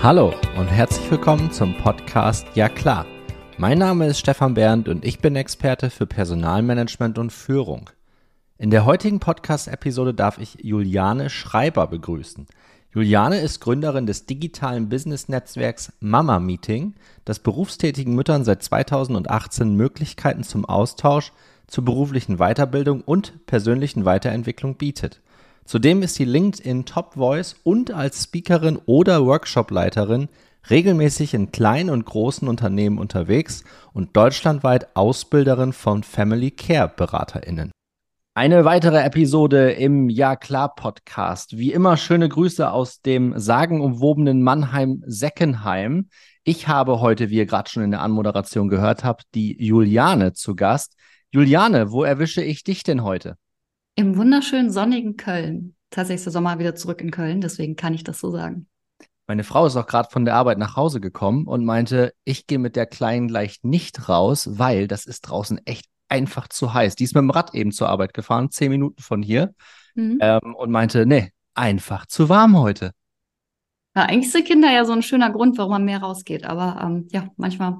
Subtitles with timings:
[0.00, 3.04] Hallo und herzlich willkommen zum Podcast Ja klar.
[3.56, 7.90] Mein Name ist Stefan Bernd und ich bin Experte für Personalmanagement und Führung.
[8.58, 12.46] In der heutigen Podcast-Episode darf ich Juliane Schreiber begrüßen.
[12.94, 16.94] Juliane ist Gründerin des digitalen Business-Netzwerks Mama Meeting,
[17.24, 21.32] das berufstätigen Müttern seit 2018 Möglichkeiten zum Austausch,
[21.66, 25.20] zur beruflichen Weiterbildung und persönlichen Weiterentwicklung bietet.
[25.68, 30.30] Zudem ist sie LinkedIn Top Voice und als Speakerin oder Workshopleiterin
[30.70, 37.70] regelmäßig in kleinen und großen Unternehmen unterwegs und deutschlandweit Ausbilderin von Family Care BeraterInnen.
[38.32, 41.58] Eine weitere Episode im Ja klar Podcast.
[41.58, 46.08] Wie immer schöne Grüße aus dem sagenumwobenen Mannheim-Seckenheim.
[46.44, 50.56] Ich habe heute, wie ihr gerade schon in der Anmoderation gehört habt, die Juliane zu
[50.56, 50.94] Gast.
[51.30, 53.36] Juliane, wo erwische ich dich denn heute?
[53.98, 55.74] Im wunderschönen sonnigen Köln.
[55.90, 58.68] Tatsächlich ist der Sommer wieder zurück in Köln, deswegen kann ich das so sagen.
[59.26, 62.60] Meine Frau ist auch gerade von der Arbeit nach Hause gekommen und meinte, ich gehe
[62.60, 66.94] mit der Kleinen gleich nicht raus, weil das ist draußen echt einfach zu heiß.
[66.94, 69.52] Die ist mit dem Rad eben zur Arbeit gefahren, zehn Minuten von hier,
[69.96, 70.18] mhm.
[70.20, 72.92] ähm, und meinte, nee, einfach zu warm heute.
[73.96, 76.44] Ja, eigentlich sind Kinder ja so ein schöner Grund, warum man mehr rausgeht.
[76.44, 77.78] Aber ähm, ja, manchmal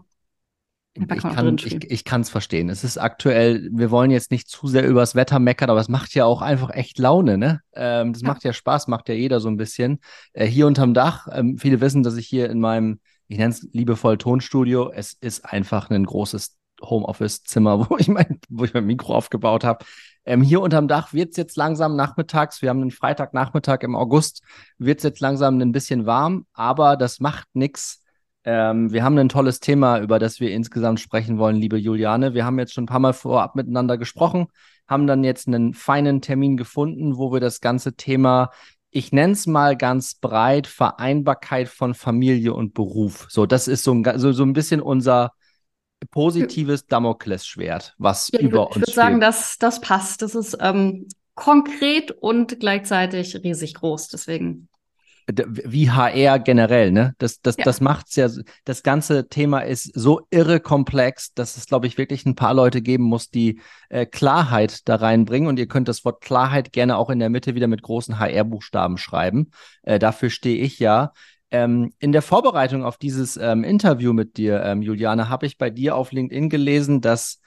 [1.01, 2.69] ich kann es ich, ich verstehen.
[2.69, 6.15] Es ist aktuell, wir wollen jetzt nicht zu sehr übers Wetter meckern, aber es macht
[6.15, 7.61] ja auch einfach echt Laune, ne?
[7.75, 8.29] Ähm, das ja.
[8.29, 10.01] macht ja Spaß, macht ja jeder so ein bisschen.
[10.33, 13.69] Äh, hier unterm Dach, ähm, viele wissen, dass ich hier in meinem, ich nenne es
[13.73, 19.15] liebevoll Tonstudio, es ist einfach ein großes Homeoffice-Zimmer, wo ich mein, wo ich mein Mikro
[19.15, 19.85] aufgebaut habe.
[20.25, 24.43] Ähm, hier unterm Dach wird es jetzt langsam nachmittags, wir haben einen Freitagnachmittag im August,
[24.79, 28.03] wird es jetzt langsam ein bisschen warm, aber das macht nichts
[28.45, 32.35] ähm, wir haben ein tolles Thema, über das wir insgesamt sprechen wollen, liebe Juliane.
[32.35, 34.47] Wir haben jetzt schon ein paar Mal vorab miteinander gesprochen,
[34.87, 38.51] haben dann jetzt einen feinen Termin gefunden, wo wir das ganze Thema,
[38.91, 43.27] ich nenne es mal ganz breit, Vereinbarkeit von Familie und Beruf.
[43.29, 45.33] So, das ist so ein, so, so ein bisschen unser
[46.11, 50.23] positives Damoklesschwert, was ja, über uns Ich würde sagen, das, das passt.
[50.23, 54.09] Das ist ähm, konkret und gleichzeitig riesig groß.
[54.09, 54.68] Deswegen
[55.31, 57.15] wie HR generell, ne?
[57.19, 57.65] Das, das, ja.
[57.65, 58.29] das macht's ja,
[58.65, 62.81] das ganze Thema ist so irre komplex, dass es, glaube ich, wirklich ein paar Leute
[62.81, 65.49] geben muss, die äh, Klarheit da reinbringen.
[65.49, 68.97] Und ihr könnt das Wort Klarheit gerne auch in der Mitte wieder mit großen HR-Buchstaben
[68.97, 69.51] schreiben.
[69.83, 71.13] Äh, dafür stehe ich ja.
[71.51, 75.71] Ähm, in der Vorbereitung auf dieses ähm, Interview mit dir, ähm, Juliane, habe ich bei
[75.71, 77.41] dir auf LinkedIn gelesen, dass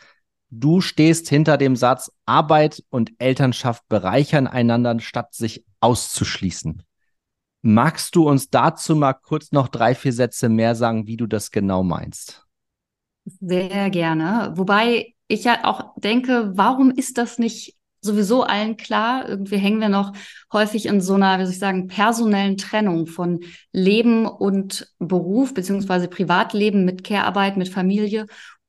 [0.52, 6.84] du stehst hinter dem Satz, Arbeit und Elternschaft bereichern einander, statt sich auszuschließen.
[7.62, 11.52] Magst du uns dazu mal kurz noch drei, vier Sätze mehr sagen, wie du das
[11.52, 12.48] genau meinst?
[13.26, 14.54] Sehr gerne.
[14.56, 19.30] Wobei ich ja auch denke, warum ist das nicht sowieso allen klar?
[19.30, 20.14] Irgendwie hängen wir noch
[20.52, 23.42] häufig in so einer, wie soll ich sagen, personellen Trennung von
[23.72, 28.26] Leben und Beruf, beziehungsweise Privatleben mit Care-Arbeit, mit Familie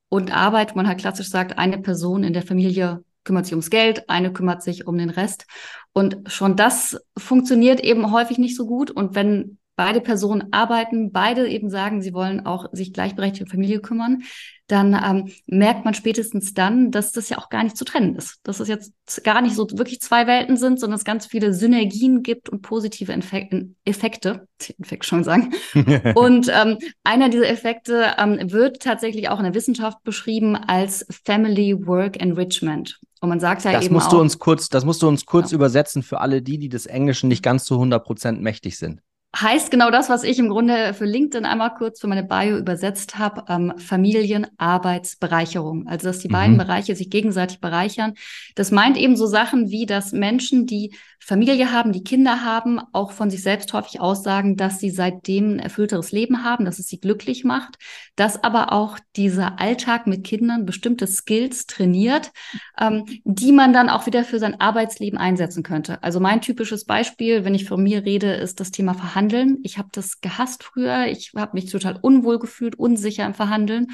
[0.09, 0.75] und Arbeit.
[0.75, 4.63] Man halt klassisch sagt, eine Person in der Familie kümmert sich ums Geld, eine kümmert
[4.63, 5.45] sich um den Rest.
[5.93, 8.91] Und schon das funktioniert eben häufig nicht so gut.
[8.91, 13.79] Und wenn beide Personen arbeiten, beide eben sagen, sie wollen auch sich gleichberechtigt um Familie
[13.79, 14.23] kümmern,
[14.67, 18.39] dann ähm, merkt man spätestens dann, dass das ja auch gar nicht zu trennen ist.
[18.43, 22.23] Dass es jetzt gar nicht so wirklich zwei Welten sind, sondern es ganz viele Synergien
[22.23, 24.47] gibt und positive Effekte, Effekte
[24.79, 25.53] Effekt schon sagen.
[26.15, 31.85] und ähm, einer dieser Effekte ähm, wird tatsächlich auch in der Wissenschaft beschrieben als Family
[31.85, 32.99] Work Enrichment.
[33.23, 35.25] Und man sagt ja das eben musst auch, du uns kurz, das musst du uns
[35.25, 35.55] kurz ja.
[35.55, 38.99] übersetzen für alle die, die des Englischen nicht ganz zu 100 Prozent mächtig sind
[39.35, 43.17] heißt genau das, was ich im Grunde für LinkedIn einmal kurz für meine Bio übersetzt
[43.17, 45.87] habe, ähm, Familienarbeitsbereicherung.
[45.87, 46.33] Also dass die mhm.
[46.33, 48.13] beiden Bereiche sich gegenseitig bereichern.
[48.55, 50.93] Das meint eben so Sachen wie, dass Menschen, die
[51.25, 55.59] Familie haben, die Kinder haben, auch von sich selbst häufig aussagen, dass sie seitdem ein
[55.59, 57.77] erfüllteres Leben haben, dass es sie glücklich macht,
[58.17, 62.31] dass aber auch dieser Alltag mit Kindern bestimmte Skills trainiert,
[62.77, 66.03] ähm, die man dann auch wieder für sein Arbeitsleben einsetzen könnte.
[66.03, 69.59] Also mein typisches Beispiel, wenn ich von mir rede, ist das Thema Verhandeln.
[69.63, 71.07] Ich habe das gehasst früher.
[71.07, 73.87] Ich habe mich total unwohl gefühlt, unsicher im Verhandeln.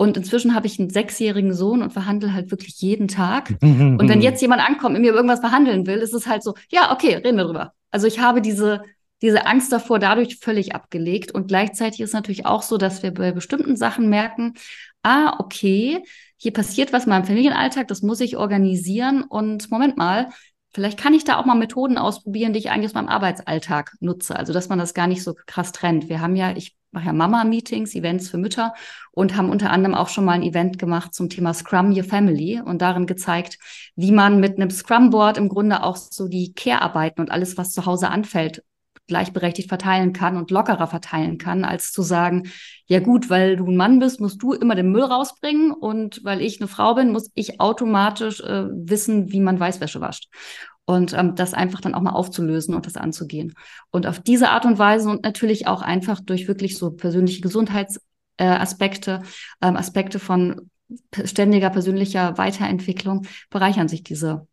[0.00, 3.50] Und inzwischen habe ich einen sechsjährigen Sohn und verhandle halt wirklich jeden Tag.
[3.60, 6.90] und wenn jetzt jemand ankommt und mir irgendwas verhandeln will, ist es halt so, ja,
[6.90, 7.74] okay, reden wir drüber.
[7.90, 8.80] Also ich habe diese,
[9.20, 11.32] diese Angst davor dadurch völlig abgelegt.
[11.32, 14.54] Und gleichzeitig ist natürlich auch so, dass wir bei bestimmten Sachen merken,
[15.02, 16.02] ah, okay,
[16.38, 19.22] hier passiert was in meinem Familienalltag, das muss ich organisieren.
[19.22, 20.30] Und Moment mal,
[20.72, 24.34] vielleicht kann ich da auch mal Methoden ausprobieren, die ich eigentlich aus meinem Arbeitsalltag nutze.
[24.34, 26.08] Also, dass man das gar nicht so krass trennt.
[26.08, 28.74] Wir haben ja, ich mache Mama-Meetings, Events für Mütter
[29.12, 32.60] und haben unter anderem auch schon mal ein Event gemacht zum Thema Scrum Your Family
[32.60, 33.58] und darin gezeigt,
[33.96, 37.86] wie man mit einem Scrum-Board im Grunde auch so die Care-Arbeiten und alles, was zu
[37.86, 38.62] Hause anfällt,
[39.10, 42.48] gleichberechtigt verteilen kann und lockerer verteilen kann, als zu sagen,
[42.86, 46.40] ja gut, weil du ein Mann bist, musst du immer den Müll rausbringen und weil
[46.40, 50.28] ich eine Frau bin, muss ich automatisch äh, wissen, wie man Weißwäsche wascht.
[50.90, 53.54] Und ähm, das einfach dann auch mal aufzulösen und das anzugehen.
[53.90, 59.22] Und auf diese Art und Weise und natürlich auch einfach durch wirklich so persönliche Gesundheitsaspekte,
[59.22, 60.68] äh, ähm, Aspekte von
[61.24, 64.48] ständiger persönlicher Weiterentwicklung bereichern sich diese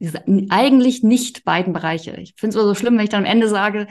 [0.00, 2.12] diese eigentlich nicht beiden Bereiche.
[2.12, 3.86] Ich finde es so schlimm, wenn ich dann am Ende sage,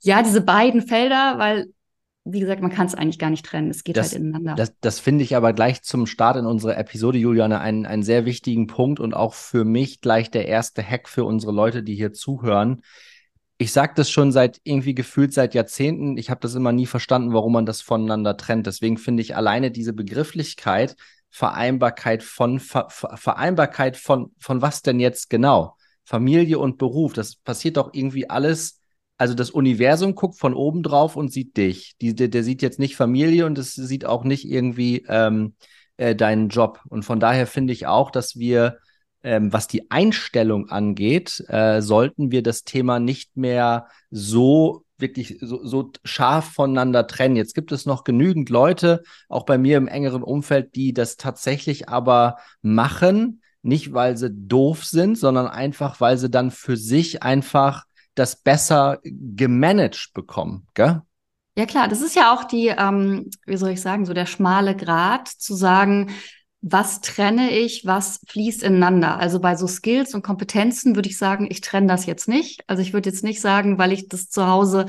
[0.00, 1.66] ja, diese beiden Felder, weil,
[2.28, 3.70] wie gesagt, man kann es eigentlich gar nicht trennen.
[3.70, 4.56] Es geht das, halt ineinander.
[4.56, 8.24] Das, das finde ich aber gleich zum Start in unserer Episode, Juliane, einen, einen sehr
[8.24, 12.12] wichtigen Punkt und auch für mich gleich der erste Hack für unsere Leute, die hier
[12.12, 12.82] zuhören.
[13.58, 16.18] Ich sage das schon seit irgendwie gefühlt seit Jahrzehnten.
[16.18, 18.66] Ich habe das immer nie verstanden, warum man das voneinander trennt.
[18.66, 20.96] Deswegen finde ich alleine diese Begrifflichkeit
[21.30, 25.76] Vereinbarkeit von Ver Vereinbarkeit von von was denn jetzt genau?
[26.04, 28.80] Familie und Beruf, das passiert doch irgendwie alles.
[29.18, 31.96] Also das Universum guckt von oben drauf und sieht dich.
[32.00, 35.54] Die, der, der sieht jetzt nicht Familie und es sieht auch nicht irgendwie ähm,
[35.96, 36.80] äh, deinen Job.
[36.88, 38.78] Und von daher finde ich auch, dass wir,
[39.22, 45.64] ähm, was die Einstellung angeht, äh, sollten wir das Thema nicht mehr so wirklich so,
[45.64, 47.36] so scharf voneinander trennen.
[47.36, 51.88] Jetzt gibt es noch genügend Leute, auch bei mir im engeren Umfeld, die das tatsächlich
[51.88, 57.84] aber machen, nicht weil sie doof sind, sondern einfach, weil sie dann für sich einfach
[58.18, 61.02] das besser gemanagt bekommen, gell?
[61.58, 64.76] Ja klar, das ist ja auch die, ähm, wie soll ich sagen, so der schmale
[64.76, 66.10] Grat zu sagen,
[66.60, 69.18] was trenne ich, was fließt ineinander.
[69.18, 72.62] Also bei so Skills und Kompetenzen würde ich sagen, ich trenne das jetzt nicht.
[72.66, 74.86] Also ich würde jetzt nicht sagen, weil ich das zu Hause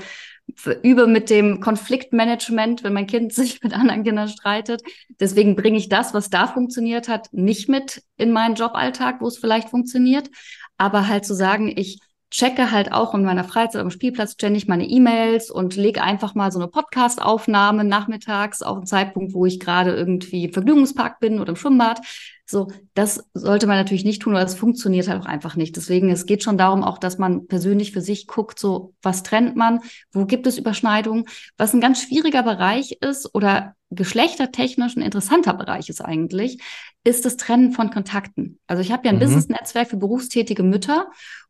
[0.81, 4.81] übe mit dem Konfliktmanagement, wenn mein Kind sich mit anderen Kindern streitet.
[5.19, 9.37] Deswegen bringe ich das, was da funktioniert hat, nicht mit in meinen Joballtag, wo es
[9.37, 10.29] vielleicht funktioniert.
[10.77, 14.85] Aber halt zu sagen, ich checke halt auch in meiner Freizeit am Spielplatz ständig meine
[14.85, 19.95] E-Mails und lege einfach mal so eine Podcast-Aufnahme nachmittags auf einen Zeitpunkt, wo ich gerade
[19.95, 22.01] irgendwie im Vergnügungspark bin oder im Schwimmbad.
[22.49, 25.75] So, das sollte man natürlich nicht tun, weil es funktioniert halt auch einfach nicht.
[25.75, 29.57] Deswegen, es geht schon darum auch, dass man persönlich für sich guckt, so, was trennt
[29.57, 29.81] man?
[30.11, 31.25] Wo gibt es Überschneidungen?
[31.57, 36.61] Was ein ganz schwieriger Bereich ist oder geschlechtertechnisch ein interessanter Bereich ist eigentlich,
[37.03, 38.59] ist das Trennen von Kontakten.
[38.67, 39.21] Also ich habe ja ein mhm.
[39.21, 41.07] Business-Netzwerk für berufstätige Mütter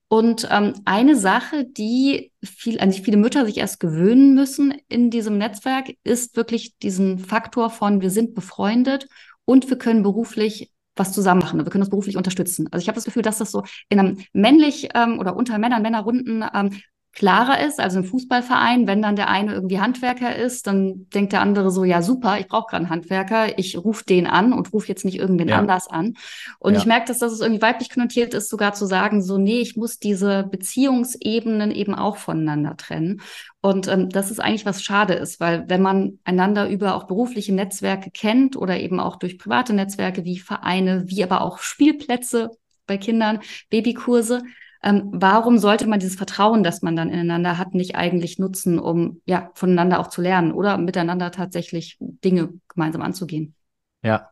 [0.10, 5.10] und ähm, eine Sache, die viel, an die viele Mütter sich erst gewöhnen müssen in
[5.10, 9.08] diesem Netzwerk, ist wirklich diesen Faktor von, wir sind befreundet
[9.44, 11.60] und wir können beruflich was zusammen machen.
[11.60, 12.68] Wir können uns beruflich unterstützen.
[12.72, 15.82] Also ich habe das Gefühl, dass das so in einem männlich ähm, oder unter Männern,
[15.82, 16.80] Männerrunden ähm,
[17.18, 17.80] klarer ist.
[17.80, 21.84] Also im Fußballverein, wenn dann der eine irgendwie Handwerker ist, dann denkt der andere so,
[21.84, 25.18] ja super, ich brauche gerade einen Handwerker, ich rufe den an und rufe jetzt nicht
[25.18, 25.58] irgendwen ja.
[25.58, 26.14] anders an.
[26.60, 26.80] Und ja.
[26.80, 29.98] ich merke, dass das irgendwie weiblich konnotiert ist, sogar zu sagen, so nee, ich muss
[29.98, 33.22] diese Beziehungsebenen eben auch voneinander trennen.
[33.62, 37.54] Und ähm, das ist eigentlich was schade ist, weil wenn man einander über auch berufliche
[37.54, 42.52] Netzwerke kennt oder eben auch durch private Netzwerke wie Vereine, wie aber auch Spielplätze
[42.86, 43.40] bei Kindern,
[43.72, 44.44] Babykurse,
[44.88, 49.22] ähm, warum sollte man dieses Vertrauen, das man dann ineinander hat, nicht eigentlich nutzen, um
[49.26, 53.54] ja voneinander auch zu lernen oder miteinander tatsächlich Dinge gemeinsam anzugehen?
[54.02, 54.30] Ja,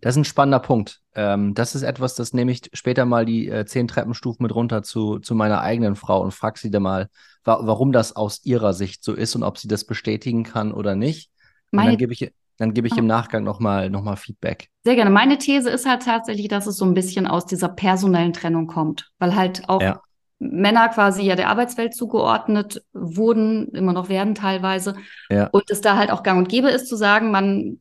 [0.00, 1.00] das ist ein spannender Punkt.
[1.16, 4.84] Ähm, das ist etwas, das nehme ich später mal die äh, zehn Treppenstufen mit runter
[4.84, 7.08] zu, zu meiner eigenen Frau und frage sie da mal,
[7.42, 10.94] wa warum das aus ihrer Sicht so ist und ob sie das bestätigen kann oder
[10.94, 11.30] nicht.
[11.72, 12.98] Und dann gebe ich, dann gebe ich oh.
[12.98, 14.68] im Nachgang nochmal noch mal Feedback.
[14.84, 15.10] Sehr gerne.
[15.10, 19.10] Meine These ist halt tatsächlich, dass es so ein bisschen aus dieser personellen Trennung kommt,
[19.18, 20.00] weil halt auch ja.
[20.38, 24.94] Männer quasi ja der Arbeitswelt zugeordnet wurden, immer noch werden teilweise.
[25.30, 25.48] Ja.
[25.48, 27.80] Und es da halt auch gang und gäbe ist zu sagen, man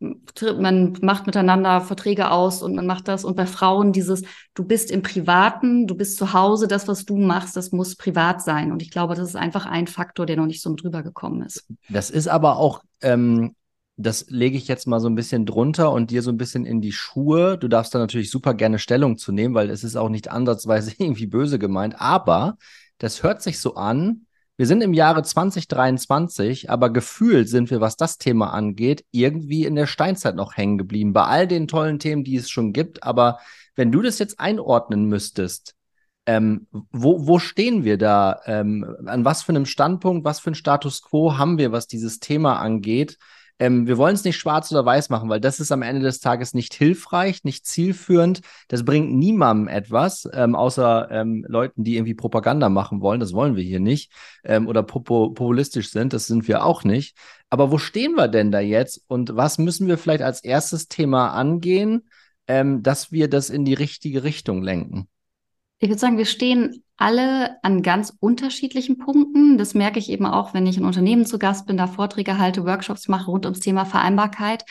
[0.00, 3.24] man macht miteinander Verträge aus und man macht das.
[3.24, 4.22] Und bei Frauen dieses,
[4.54, 8.40] du bist im Privaten, du bist zu Hause, das, was du machst, das muss privat
[8.42, 8.70] sein.
[8.70, 11.66] Und ich glaube, das ist einfach ein Faktor, der noch nicht so mit rübergekommen ist.
[11.88, 13.56] Das ist aber auch ähm,
[13.98, 16.80] das lege ich jetzt mal so ein bisschen drunter und dir so ein bisschen in
[16.80, 17.58] die Schuhe.
[17.58, 20.92] Du darfst da natürlich super gerne Stellung zu nehmen, weil es ist auch nicht ansatzweise
[20.98, 22.00] irgendwie böse gemeint.
[22.00, 22.56] Aber
[22.98, 24.26] das hört sich so an.
[24.56, 29.74] Wir sind im Jahre 2023, aber gefühlt sind wir, was das Thema angeht, irgendwie in
[29.74, 31.12] der Steinzeit noch hängen geblieben.
[31.12, 33.02] Bei all den tollen Themen, die es schon gibt.
[33.02, 33.38] Aber
[33.74, 35.74] wenn du das jetzt einordnen müsstest,
[36.26, 38.40] ähm, wo, wo stehen wir da?
[38.46, 42.20] Ähm, an was für einem Standpunkt, was für ein Status quo haben wir, was dieses
[42.20, 43.18] Thema angeht?
[43.58, 46.20] Ähm, wir wollen es nicht schwarz oder weiß machen, weil das ist am Ende des
[46.20, 48.40] Tages nicht hilfreich, nicht zielführend.
[48.68, 53.20] Das bringt niemandem etwas, ähm, außer ähm, Leuten, die irgendwie Propaganda machen wollen.
[53.20, 54.12] Das wollen wir hier nicht.
[54.44, 56.12] Ähm, oder populistisch sind.
[56.12, 57.16] Das sind wir auch nicht.
[57.50, 59.02] Aber wo stehen wir denn da jetzt?
[59.08, 62.08] Und was müssen wir vielleicht als erstes Thema angehen,
[62.46, 65.08] ähm, dass wir das in die richtige Richtung lenken?
[65.80, 69.56] Ich würde sagen, wir stehen alle an ganz unterschiedlichen Punkten.
[69.56, 72.64] Das merke ich eben auch, wenn ich in Unternehmen zu Gast bin, da Vorträge halte,
[72.64, 74.64] Workshops mache rund ums Thema Vereinbarkeit.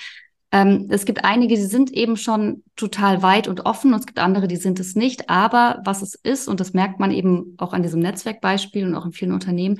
[0.51, 4.19] Ähm, es gibt einige, die sind eben schon total weit und offen und es gibt
[4.19, 5.29] andere, die sind es nicht.
[5.29, 9.05] Aber was es ist, und das merkt man eben auch an diesem Netzwerkbeispiel und auch
[9.05, 9.79] in vielen Unternehmen,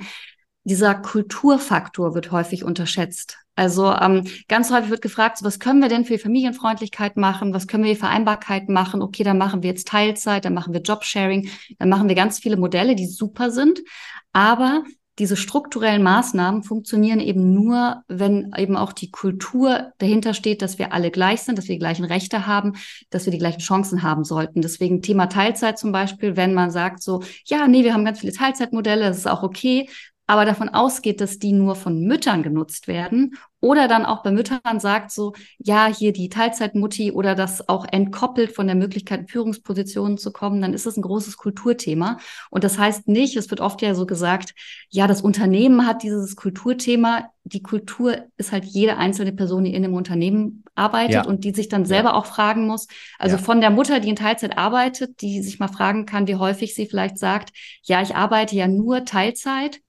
[0.64, 3.38] dieser Kulturfaktor wird häufig unterschätzt.
[3.58, 7.52] Also ähm, ganz häufig wird gefragt, so, was können wir denn für Familienfreundlichkeit machen?
[7.52, 9.02] Was können wir für Vereinbarkeit machen?
[9.02, 11.48] Okay, dann machen wir jetzt Teilzeit, dann machen wir Jobsharing,
[11.80, 13.80] dann machen wir ganz viele Modelle, die super sind.
[14.32, 14.84] Aber
[15.18, 20.92] diese strukturellen Maßnahmen funktionieren eben nur, wenn eben auch die Kultur dahinter steht, dass wir
[20.92, 22.74] alle gleich sind, dass wir die gleichen Rechte haben,
[23.10, 24.62] dass wir die gleichen Chancen haben sollten.
[24.62, 28.32] Deswegen Thema Teilzeit zum Beispiel, wenn man sagt so, ja, nee, wir haben ganz viele
[28.32, 29.88] Teilzeitmodelle, das ist auch okay,
[30.28, 34.78] aber davon ausgeht, dass die nur von Müttern genutzt werden oder dann auch bei Müttern
[34.78, 40.16] sagt so, ja, hier die Teilzeitmutti oder das auch entkoppelt von der Möglichkeit, in Führungspositionen
[40.16, 42.18] zu kommen, dann ist das ein großes Kulturthema.
[42.50, 44.54] Und das heißt nicht, es wird oft ja so gesagt,
[44.90, 47.30] ja, das Unternehmen hat dieses Kulturthema.
[47.42, 51.24] Die Kultur ist halt jede einzelne Person, die in einem Unternehmen arbeitet ja.
[51.24, 52.14] und die sich dann selber ja.
[52.14, 52.86] auch fragen muss.
[53.18, 53.42] Also ja.
[53.42, 56.86] von der Mutter, die in Teilzeit arbeitet, die sich mal fragen kann, wie häufig sie
[56.86, 57.50] vielleicht sagt,
[57.82, 59.80] ja, ich arbeite ja nur Teilzeit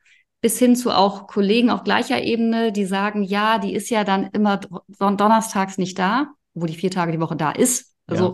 [0.41, 4.29] bis hin zu auch Kollegen auf gleicher Ebene, die sagen, ja, die ist ja dann
[4.31, 4.60] immer
[5.00, 7.93] donnerstags nicht da, wo die vier Tage die Woche da ist.
[8.08, 8.34] Also,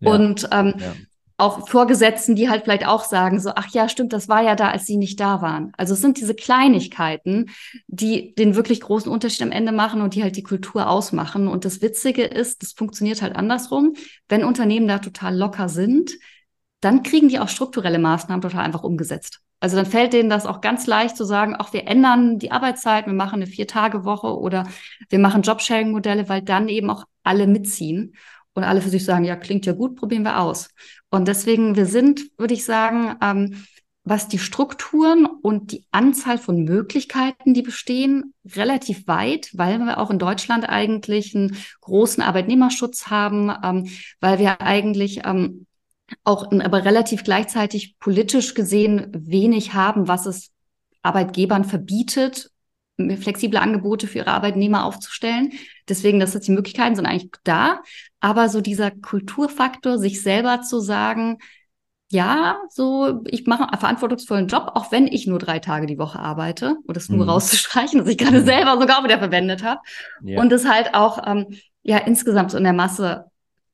[0.00, 0.10] ja.
[0.10, 0.92] und ähm, ja.
[1.38, 4.70] auch Vorgesetzten, die halt vielleicht auch sagen, so, ach ja, stimmt, das war ja da,
[4.70, 5.72] als sie nicht da waren.
[5.76, 7.50] Also es sind diese Kleinigkeiten,
[7.86, 11.48] die den wirklich großen Unterschied am Ende machen und die halt die Kultur ausmachen.
[11.48, 13.94] Und das Witzige ist, das funktioniert halt andersrum.
[14.28, 16.12] Wenn Unternehmen da total locker sind,
[16.80, 19.40] dann kriegen die auch strukturelle Maßnahmen total einfach umgesetzt.
[19.64, 23.06] Also dann fällt denen das auch ganz leicht zu sagen, auch wir ändern die Arbeitszeit,
[23.06, 24.68] wir machen eine Vier-Tage-Woche oder
[25.08, 28.14] wir machen Jobsharing-Modelle, weil dann eben auch alle mitziehen
[28.52, 30.68] und alle für sich sagen, ja, klingt ja gut, probieren wir aus.
[31.08, 33.64] Und deswegen, wir sind, würde ich sagen, ähm,
[34.02, 40.10] was die Strukturen und die Anzahl von Möglichkeiten, die bestehen, relativ weit, weil wir auch
[40.10, 43.88] in Deutschland eigentlich einen großen Arbeitnehmerschutz haben, ähm,
[44.20, 45.64] weil wir eigentlich ähm,
[46.22, 50.50] auch aber relativ gleichzeitig politisch gesehen wenig haben, was es
[51.02, 52.50] Arbeitgebern verbietet,
[52.96, 55.52] flexible Angebote für ihre Arbeitnehmer aufzustellen.
[55.88, 57.82] Deswegen, dass die Möglichkeiten sind eigentlich da.
[58.20, 61.38] Aber so dieser Kulturfaktor, sich selber zu sagen,
[62.10, 66.20] ja, so, ich mache einen verantwortungsvollen Job, auch wenn ich nur drei Tage die Woche
[66.20, 67.30] arbeite, und das nur mhm.
[67.30, 68.44] rauszustreichen, dass ich gerade mhm.
[68.44, 69.80] selber sogar wieder verwendet habe.
[70.22, 70.40] Ja.
[70.40, 73.24] Und es halt auch, ähm, ja, insgesamt so in der Masse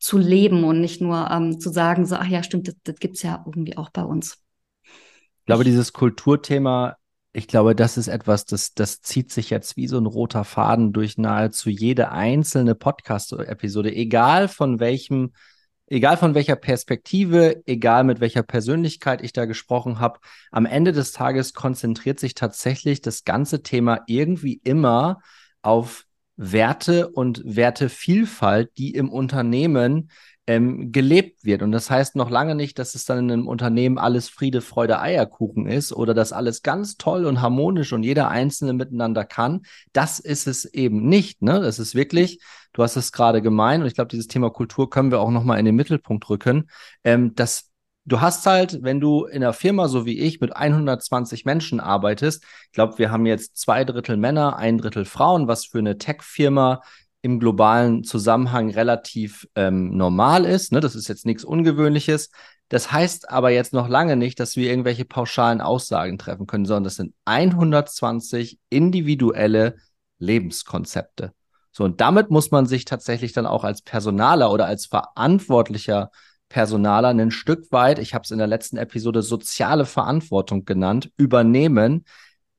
[0.01, 3.17] zu leben und nicht nur ähm, zu sagen, so, ach ja, stimmt, das, das gibt
[3.17, 4.39] es ja irgendwie auch bei uns.
[4.83, 6.97] Ich glaube, dieses Kulturthema,
[7.33, 10.93] ich glaube, das ist etwas, das, das zieht sich jetzt wie so ein roter Faden
[10.93, 15.33] durch nahezu jede einzelne Podcast-Episode, egal von welchem,
[15.87, 20.19] egal von welcher Perspektive, egal mit welcher Persönlichkeit ich da gesprochen habe.
[20.51, 25.21] Am Ende des Tages konzentriert sich tatsächlich das ganze Thema irgendwie immer
[25.61, 26.07] auf
[26.43, 30.11] Werte und Wertevielfalt, die im Unternehmen
[30.47, 31.61] ähm, gelebt wird.
[31.61, 34.99] Und das heißt noch lange nicht, dass es dann in einem Unternehmen alles Friede, Freude,
[35.01, 39.63] Eierkuchen ist oder dass alles ganz toll und harmonisch und jeder Einzelne miteinander kann.
[39.93, 41.43] Das ist es eben nicht.
[41.43, 41.61] Ne?
[41.61, 42.41] Das ist wirklich,
[42.73, 45.59] du hast es gerade gemeint und ich glaube, dieses Thema Kultur können wir auch nochmal
[45.59, 46.71] in den Mittelpunkt rücken,
[47.05, 47.70] ähm, dass
[48.05, 52.45] du hast halt, wenn du in einer Firma so wie ich mit 120 Menschen arbeitest,
[52.67, 56.83] ich glaube, wir haben jetzt zwei Drittel Männer, ein Drittel Frauen, was für eine Tech-Firma
[57.23, 60.73] im globalen Zusammenhang relativ ähm, normal ist.
[60.73, 60.81] Ne?
[60.81, 62.31] Das ist jetzt nichts Ungewöhnliches.
[62.71, 66.85] Das heißt aber jetzt noch lange nicht, dass wir irgendwelche pauschalen Aussagen treffen können, sondern
[66.85, 69.77] das sind 120 individuelle
[70.19, 71.33] Lebenskonzepte.
[71.73, 76.11] So, und damit muss man sich tatsächlich dann auch als Personaler oder als Verantwortlicher
[76.51, 82.05] Personaler ein Stück weit, ich habe es in der letzten Episode soziale Verantwortung genannt, übernehmen,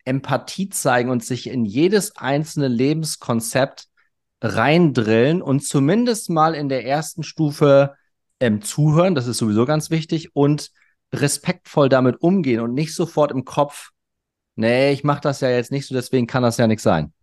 [0.05, 3.89] Empathie zeigen und sich in jedes einzelne Lebenskonzept
[4.41, 7.93] reindrillen und zumindest mal in der ersten Stufe
[8.39, 10.71] ähm, zuhören, das ist sowieso ganz wichtig, und
[11.13, 13.91] respektvoll damit umgehen und nicht sofort im Kopf,
[14.55, 17.13] nee, ich mache das ja jetzt nicht so, deswegen kann das ja nichts sein.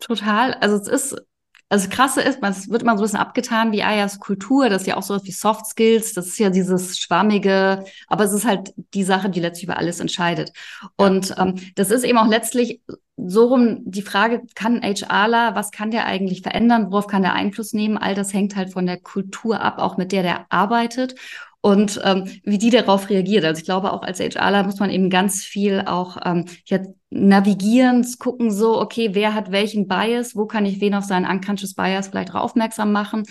[0.00, 0.54] Total.
[0.54, 1.22] Also es ist
[1.72, 4.68] also das Krasse ist, es wird immer so ein bisschen abgetan wie, ah ja, Kultur,
[4.68, 8.34] das ist ja auch sowas wie Soft Skills, das ist ja dieses schwammige, aber es
[8.34, 10.52] ist halt die Sache, die letztlich über alles entscheidet.
[10.96, 12.82] Und ähm, das ist eben auch letztlich
[13.16, 17.72] so rum die Frage, kann HRler, was kann der eigentlich verändern, worauf kann der Einfluss
[17.72, 17.96] nehmen?
[17.96, 21.14] All das hängt halt von der Kultur ab, auch mit der der arbeitet
[21.62, 23.44] und ähm, wie die darauf reagiert.
[23.44, 28.04] Also ich glaube, auch als HRler muss man eben ganz viel auch ähm, ja, navigieren,
[28.18, 32.08] gucken so, okay, wer hat welchen Bias, wo kann ich wen auf seinen unconscious Bias
[32.08, 33.24] vielleicht aufmerksam machen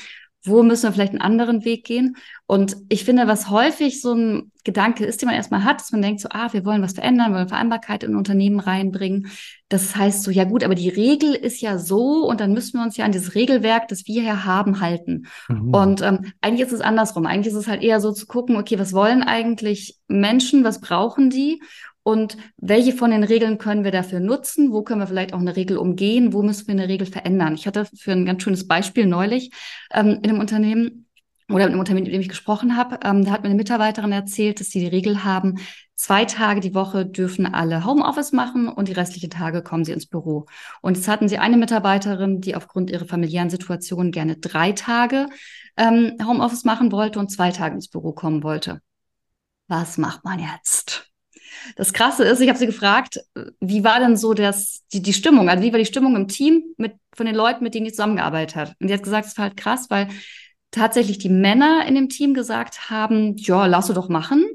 [0.43, 2.17] wo müssen wir vielleicht einen anderen Weg gehen?
[2.47, 6.01] Und ich finde, was häufig so ein Gedanke ist, den man erstmal hat, dass man
[6.01, 9.27] denkt so, ah, wir wollen was verändern, wollen Vereinbarkeit in Unternehmen reinbringen.
[9.69, 12.83] Das heißt so, ja gut, aber die Regel ist ja so und dann müssen wir
[12.83, 15.27] uns ja an dieses Regelwerk, das wir hier haben, halten.
[15.47, 15.73] Mhm.
[15.73, 17.25] Und ähm, eigentlich ist es andersrum.
[17.25, 21.29] Eigentlich ist es halt eher so zu gucken, okay, was wollen eigentlich Menschen, was brauchen
[21.29, 21.61] die?
[22.03, 24.71] Und welche von den Regeln können wir dafür nutzen?
[24.71, 26.33] Wo können wir vielleicht auch eine Regel umgehen?
[26.33, 27.53] Wo müssen wir eine Regel verändern?
[27.53, 29.51] Ich hatte für ein ganz schönes Beispiel neulich
[29.93, 31.07] ähm, in einem Unternehmen
[31.51, 34.11] oder in einem Unternehmen, mit dem ich gesprochen habe, ähm, da hat mir eine Mitarbeiterin
[34.11, 35.59] erzählt, dass sie die Regel haben,
[35.95, 40.07] zwei Tage die Woche dürfen alle Homeoffice machen und die restlichen Tage kommen sie ins
[40.07, 40.45] Büro.
[40.81, 45.27] Und jetzt hatten sie eine Mitarbeiterin, die aufgrund ihrer familiären Situation gerne drei Tage
[45.77, 48.81] ähm, Homeoffice machen wollte und zwei Tage ins Büro kommen wollte.
[49.67, 51.10] Was macht man jetzt?
[51.75, 53.19] Das Krasse ist, ich habe sie gefragt,
[53.59, 55.49] wie war denn so das, die, die Stimmung?
[55.49, 58.55] Also wie war die Stimmung im Team mit, von den Leuten, mit denen die zusammengearbeitet
[58.55, 58.75] hat?
[58.79, 60.07] Und sie hat gesagt, es war halt krass, weil
[60.71, 64.45] tatsächlich die Männer in dem Team gesagt haben, ja, lass du doch machen.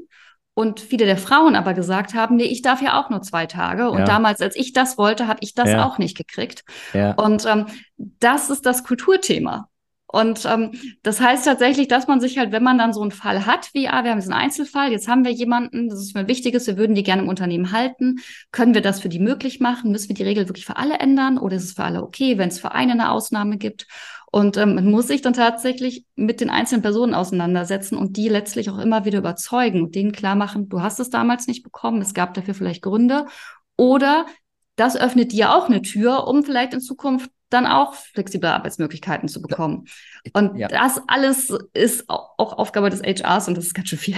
[0.54, 3.90] Und viele der Frauen aber gesagt haben, nee, ich darf ja auch nur zwei Tage.
[3.90, 4.04] Und ja.
[4.06, 5.84] damals, als ich das wollte, habe ich das ja.
[5.84, 6.64] auch nicht gekriegt.
[6.94, 7.12] Ja.
[7.12, 9.68] Und ähm, das ist das Kulturthema.
[10.08, 10.70] Und ähm,
[11.02, 13.88] das heißt tatsächlich, dass man sich halt, wenn man dann so einen Fall hat, wie,
[13.88, 16.76] ah, wir haben diesen Einzelfall, jetzt haben wir jemanden, das ist mir wichtig ist, wir
[16.76, 18.20] würden die gerne im Unternehmen halten,
[18.52, 19.90] können wir das für die möglich machen?
[19.90, 22.48] Müssen wir die Regel wirklich für alle ändern oder ist es für alle okay, wenn
[22.48, 23.86] es für eine eine Ausnahme gibt?
[24.30, 28.70] Und ähm, man muss sich dann tatsächlich mit den einzelnen Personen auseinandersetzen und die letztlich
[28.70, 32.14] auch immer wieder überzeugen und denen klar machen, du hast es damals nicht bekommen, es
[32.14, 33.26] gab dafür vielleicht Gründe.
[33.76, 34.26] Oder
[34.76, 39.40] das öffnet dir auch eine Tür, um vielleicht in Zukunft dann auch flexible Arbeitsmöglichkeiten zu
[39.40, 39.86] bekommen.
[40.32, 40.68] Und ja.
[40.68, 44.16] das alles ist auch Aufgabe des HRs und das ist ganz schön viel.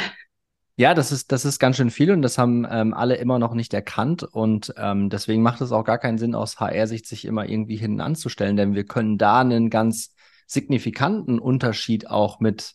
[0.76, 3.52] Ja, das ist, das ist ganz schön viel und das haben ähm, alle immer noch
[3.52, 4.22] nicht erkannt.
[4.22, 8.00] Und ähm, deswegen macht es auch gar keinen Sinn, aus HR-Sicht sich immer irgendwie hinten
[8.00, 10.14] anzustellen, denn wir können da einen ganz
[10.46, 12.74] signifikanten Unterschied auch mit,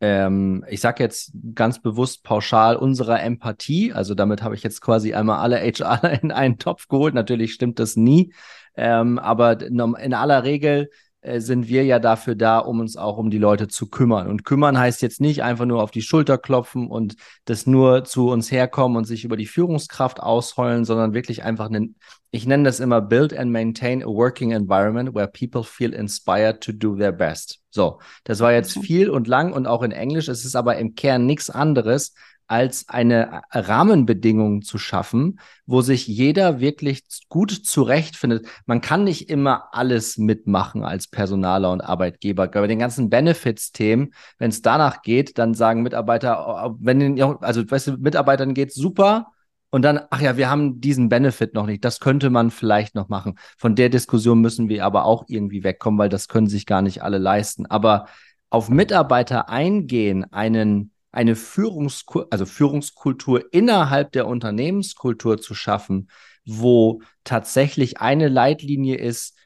[0.00, 5.12] ähm, ich sage jetzt ganz bewusst pauschal unserer Empathie, also damit habe ich jetzt quasi
[5.12, 7.12] einmal alle HR in einen Topf geholt.
[7.12, 8.32] Natürlich stimmt das nie,
[8.76, 10.88] ähm, aber in aller Regel
[11.22, 14.26] äh, sind wir ja dafür da, um uns auch um die Leute zu kümmern.
[14.26, 18.28] Und kümmern heißt jetzt nicht einfach nur auf die Schulter klopfen und das nur zu
[18.28, 21.94] uns herkommen und sich über die Führungskraft ausheulen, sondern wirklich einfach einen,
[22.32, 26.72] ich nenne das immer build and maintain a working environment where people feel inspired to
[26.72, 27.60] do their best.
[27.70, 30.26] So, das war jetzt viel und lang und auch in Englisch.
[30.26, 32.14] Es ist aber im Kern nichts anderes,
[32.52, 38.46] als eine Rahmenbedingung zu schaffen, wo sich jeder wirklich gut zurechtfindet.
[38.66, 42.48] Man kann nicht immer alles mitmachen als Personaler und Arbeitgeber.
[42.48, 47.86] Bei den ganzen Benefits-Themen, wenn es danach geht, dann sagen Mitarbeiter, wenn den, also weißt
[47.86, 49.28] du, Mitarbeitern geht super,
[49.70, 51.82] und dann, ach ja, wir haben diesen Benefit noch nicht.
[51.82, 53.38] Das könnte man vielleicht noch machen.
[53.56, 57.02] Von der Diskussion müssen wir aber auch irgendwie wegkommen, weil das können sich gar nicht
[57.02, 57.64] alle leisten.
[57.64, 58.04] Aber
[58.50, 66.08] auf Mitarbeiter eingehen, einen eine Führungskultur, also Führungskultur innerhalb der Unternehmenskultur zu schaffen,
[66.44, 69.36] wo tatsächlich eine Leitlinie ist,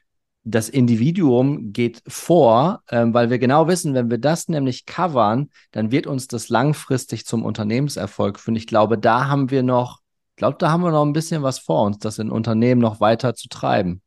[0.49, 5.91] das Individuum geht vor, ähm, weil wir genau wissen, wenn wir das nämlich covern, dann
[5.91, 8.55] wird uns das langfristig zum Unternehmenserfolg führen.
[8.55, 9.99] Ich glaube, da haben wir noch,
[10.31, 13.01] ich glaube, da haben wir noch ein bisschen was vor uns, das in Unternehmen noch
[13.01, 14.01] weiter zu treiben.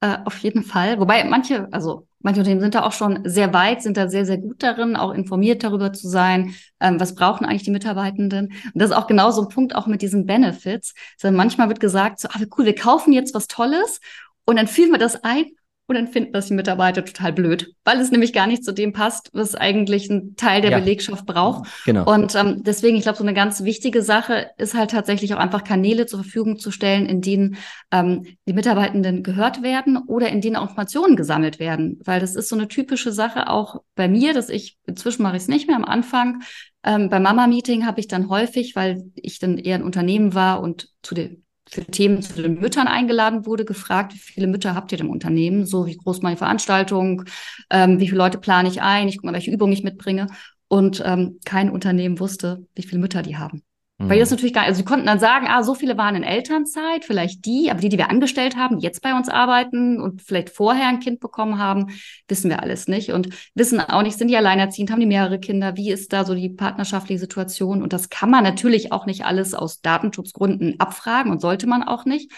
[0.00, 1.00] Äh, auf jeden Fall.
[1.00, 4.38] Wobei manche, also manche Unternehmen sind da auch schon sehr weit, sind da sehr, sehr
[4.38, 8.46] gut darin, auch informiert darüber zu sein, ähm, was brauchen eigentlich die Mitarbeitenden.
[8.46, 10.94] Und das ist auch genau so ein Punkt auch mit diesen Benefits.
[11.20, 14.00] Also manchmal wird gesagt, so, ah, cool, wir kaufen jetzt was Tolles
[14.44, 15.46] und dann führen wir das ein
[15.88, 18.92] und dann finden das die Mitarbeiter total blöd, weil es nämlich gar nicht zu dem
[18.92, 20.78] passt, was eigentlich ein Teil der ja.
[20.78, 21.66] Belegschaft braucht.
[21.86, 22.04] Genau.
[22.12, 25.64] Und ähm, deswegen, ich glaube, so eine ganz wichtige Sache ist halt tatsächlich auch einfach
[25.64, 27.56] Kanäle zur Verfügung zu stellen, in denen
[27.90, 31.98] ähm, die Mitarbeitenden gehört werden oder in denen auch Informationen gesammelt werden.
[32.04, 35.42] Weil das ist so eine typische Sache auch bei mir, dass ich, inzwischen mache ich
[35.42, 36.42] es nicht mehr am Anfang,
[36.84, 40.90] ähm, beim Mama-Meeting habe ich dann häufig, weil ich dann eher ein Unternehmen war und
[41.02, 45.00] zu den für Themen zu den Müttern eingeladen wurde, gefragt, wie viele Mütter habt ihr
[45.00, 45.66] im Unternehmen?
[45.66, 47.24] So, wie groß meine Veranstaltung?
[47.70, 49.08] Ähm, wie viele Leute plane ich ein?
[49.08, 50.28] Ich gucke mal, welche Übungen ich mitbringe.
[50.68, 53.62] Und ähm, kein Unternehmen wusste, wie viele Mütter die haben.
[53.98, 54.10] Mhm.
[54.10, 56.22] Weil das natürlich gar nicht, also sie konnten dann sagen, ah, so viele waren in
[56.22, 60.22] Elternzeit, vielleicht die, aber die, die wir angestellt haben, die jetzt bei uns arbeiten und
[60.22, 61.88] vielleicht vorher ein Kind bekommen haben,
[62.28, 65.76] wissen wir alles nicht und wissen auch nicht, sind die alleinerziehend, haben die mehrere Kinder,
[65.76, 69.52] wie ist da so die partnerschaftliche Situation und das kann man natürlich auch nicht alles
[69.52, 72.30] aus Datenschutzgründen abfragen und sollte man auch nicht.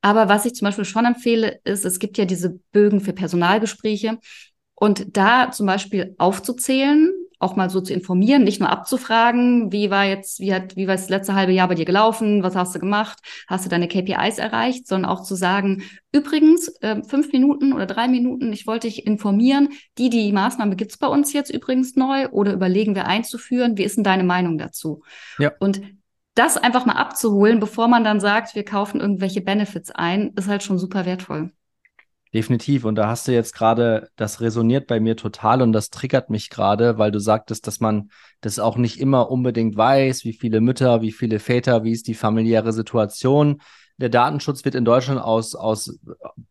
[0.00, 4.18] Aber was ich zum Beispiel schon empfehle, ist, es gibt ja diese Bögen für Personalgespräche
[4.74, 7.10] und da zum Beispiel aufzuzählen,
[7.44, 10.94] auch mal so zu informieren, nicht nur abzufragen, wie war jetzt, wie hat, wie war
[10.94, 14.38] das letzte halbe Jahr bei dir gelaufen, was hast du gemacht, hast du deine KPIs
[14.38, 19.06] erreicht, sondern auch zu sagen, übrigens, äh, fünf Minuten oder drei Minuten, ich wollte dich
[19.06, 23.84] informieren, die, die Maßnahme gibt's bei uns jetzt übrigens neu oder überlegen wir einzuführen, wie
[23.84, 25.02] ist denn deine Meinung dazu?
[25.38, 25.52] Ja.
[25.60, 25.80] Und
[26.34, 30.62] das einfach mal abzuholen, bevor man dann sagt, wir kaufen irgendwelche Benefits ein, ist halt
[30.62, 31.52] schon super wertvoll.
[32.34, 32.84] Definitiv.
[32.84, 36.50] Und da hast du jetzt gerade, das resoniert bei mir total und das triggert mich
[36.50, 41.00] gerade, weil du sagtest, dass man das auch nicht immer unbedingt weiß, wie viele Mütter,
[41.00, 43.60] wie viele Väter, wie ist die familiäre Situation.
[43.98, 46.00] Der Datenschutz wird in Deutschland aus, aus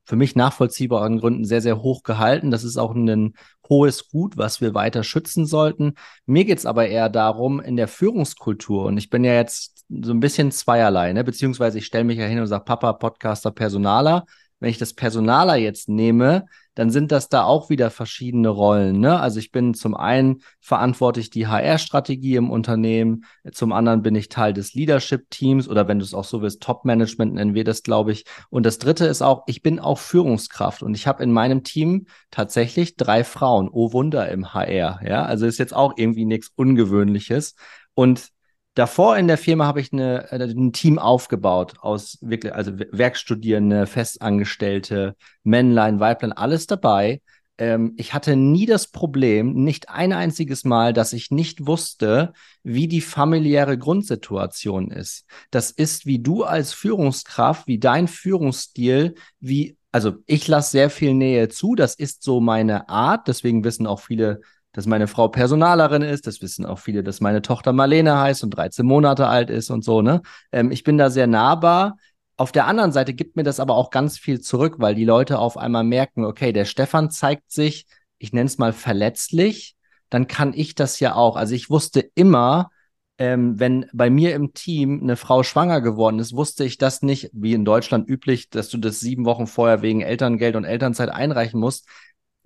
[0.05, 2.49] für mich nachvollziehbaren Gründen sehr, sehr hoch gehalten.
[2.49, 3.33] Das ist auch ein
[3.67, 5.95] hohes Gut, was wir weiter schützen sollten.
[6.25, 10.13] Mir geht es aber eher darum, in der Führungskultur, und ich bin ja jetzt so
[10.13, 11.25] ein bisschen zweierlei, ne?
[11.25, 14.23] beziehungsweise ich stelle mich ja hin und sage, Papa, Podcaster, Personaler
[14.63, 19.01] wenn ich das Personaler jetzt nehme, dann sind das da auch wieder verschiedene Rollen.
[19.01, 19.19] Ne?
[19.19, 24.53] Also ich bin zum einen verantwortlich die HR-Strategie im Unternehmen, zum anderen bin ich Teil
[24.53, 28.23] des Leadership-Teams oder wenn du es auch so willst, Top-Management nennen wir das, glaube ich.
[28.49, 32.07] Und das dritte ist auch, ich bin auch Führungskraft und ich habe in meinem Team
[32.31, 33.67] tatsächlich drei Frauen.
[33.69, 35.01] Oh Wunder im HR.
[35.05, 37.55] Ja, also ist jetzt auch irgendwie nichts Ungewöhnliches.
[37.95, 38.29] Und
[38.75, 43.85] Davor in der Firma habe ich eine, äh, ein Team aufgebaut aus wirklich, also Werkstudierende,
[43.85, 47.21] Festangestellte, Männlein, Weiblein, alles dabei.
[47.59, 52.33] Ähm, ich hatte nie das Problem, nicht ein einziges Mal, dass ich nicht wusste,
[52.63, 55.25] wie die familiäre Grundsituation ist.
[55.51, 61.13] Das ist, wie du als Führungskraft, wie dein Führungsstil, wie also ich lasse sehr viel
[61.13, 64.41] Nähe zu, das ist so meine Art, deswegen wissen auch viele
[64.73, 66.27] dass meine Frau Personalerin ist.
[66.27, 69.83] Das wissen auch viele, dass meine Tochter Marlene heißt und 13 Monate alt ist und
[69.83, 70.21] so, ne?
[70.51, 71.97] Ähm, ich bin da sehr nahbar.
[72.35, 75.39] Auf der anderen Seite gibt mir das aber auch ganz viel zurück, weil die Leute
[75.39, 77.85] auf einmal merken, okay, der Stefan zeigt sich,
[78.17, 79.75] ich nenne es mal verletzlich,
[80.09, 81.35] dann kann ich das ja auch.
[81.35, 82.71] Also ich wusste immer,
[83.19, 87.29] ähm, wenn bei mir im Team eine Frau schwanger geworden ist, wusste ich das nicht,
[87.33, 91.59] wie in Deutschland üblich, dass du das sieben Wochen vorher wegen Elterngeld und Elternzeit einreichen
[91.59, 91.87] musst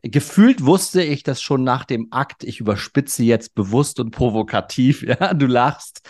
[0.03, 2.43] gefühlt wusste ich das schon nach dem Akt.
[2.43, 5.01] Ich überspitze jetzt bewusst und provokativ.
[5.07, 6.01] Ja, du lachst.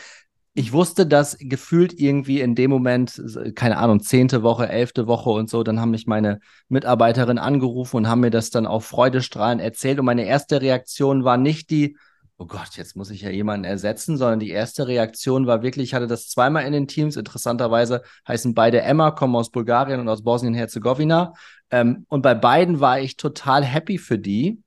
[0.54, 3.21] Ich wusste das gefühlt irgendwie in dem Moment,
[3.54, 5.62] keine Ahnung, zehnte Woche, elfte Woche und so.
[5.62, 10.00] Dann haben mich meine Mitarbeiterin angerufen und haben mir das dann auf Freudestrahlen erzählt.
[10.00, 11.95] Und meine erste Reaktion war nicht die,
[12.39, 15.93] oh Gott, jetzt muss ich ja jemanden ersetzen, sondern die erste Reaktion war wirklich, ich
[15.93, 17.15] hatte das zweimal in den Teams.
[17.17, 21.34] Interessanterweise heißen beide Emma, kommen aus Bulgarien und aus Bosnien-Herzegowina.
[21.71, 24.62] Ähm, und bei beiden war ich total happy für die.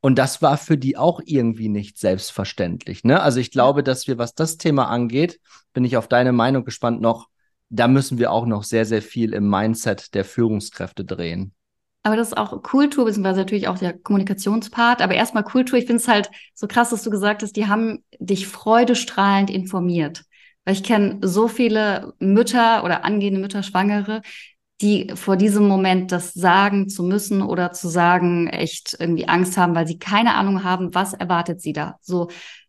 [0.00, 3.02] Und das war für die auch irgendwie nicht selbstverständlich.
[3.02, 3.20] Ne?
[3.20, 5.40] Also ich glaube, dass wir, was das Thema angeht,
[5.72, 7.28] bin ich auf deine Meinung gespannt noch,
[7.68, 11.52] da müssen wir auch noch sehr, sehr viel im Mindset der Führungskräfte drehen.
[12.02, 15.02] Aber das ist auch Kultur, beziehungsweise natürlich auch der Kommunikationspart.
[15.02, 15.78] Aber erstmal Kultur.
[15.78, 20.22] Ich finde es halt so krass, dass du gesagt hast, die haben dich freudestrahlend informiert.
[20.64, 24.22] Weil ich kenne so viele Mütter oder angehende Mütter, Schwangere,
[24.80, 29.74] die vor diesem Moment das sagen zu müssen oder zu sagen, echt irgendwie Angst haben,
[29.74, 31.96] weil sie keine Ahnung haben, was erwartet sie da.
[32.00, 32.28] So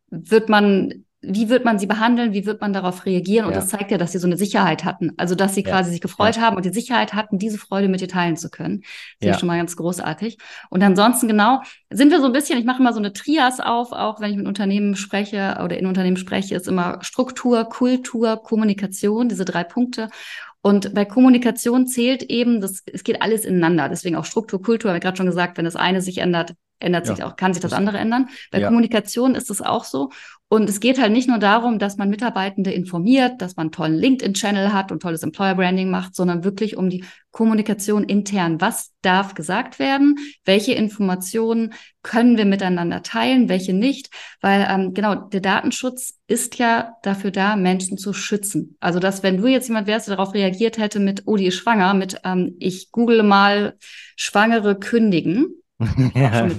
[0.10, 3.46] wird man wie wird man sie behandeln, wie wird man darauf reagieren?
[3.46, 3.60] Und ja.
[3.60, 5.12] das zeigt ja, dass sie so eine Sicherheit hatten.
[5.18, 5.70] Also, dass sie ja.
[5.70, 6.44] quasi sich gefreut ja.
[6.44, 8.84] haben und die Sicherheit hatten, diese Freude mit dir teilen zu können.
[9.20, 10.38] Das ist schon mal ganz großartig.
[10.70, 13.92] Und ansonsten genau, sind wir so ein bisschen, ich mache immer so eine Trias auf,
[13.92, 19.28] auch wenn ich mit Unternehmen spreche oder in Unternehmen spreche, ist immer Struktur, Kultur, Kommunikation,
[19.28, 20.10] diese drei Punkte.
[20.62, 23.88] Und bei Kommunikation zählt eben, das, es geht alles ineinander.
[23.88, 27.08] Deswegen auch Struktur, Kultur, habe ich gerade schon gesagt, wenn das eine sich ändert, ändert
[27.08, 28.30] sich auch, kann sich das andere ändern.
[28.52, 30.12] Bei Kommunikation ist es auch so.
[30.52, 33.94] Und es geht halt nicht nur darum, dass man Mitarbeitende informiert, dass man einen tollen
[33.94, 38.60] LinkedIn-Channel hat und tolles Employer-Branding macht, sondern wirklich um die Kommunikation intern.
[38.60, 40.16] Was darf gesagt werden?
[40.46, 43.48] Welche Informationen können wir miteinander teilen?
[43.48, 44.10] Welche nicht?
[44.42, 48.76] Weil ähm, genau, der Datenschutz ist ja dafür da, Menschen zu schützen.
[48.80, 51.58] Also, dass wenn du jetzt jemand wärst, der darauf reagiert hätte mit, oh, die ist
[51.58, 53.78] schwanger, mit, ähm, ich google mal
[54.16, 55.60] Schwangere kündigen,
[56.14, 56.50] ja.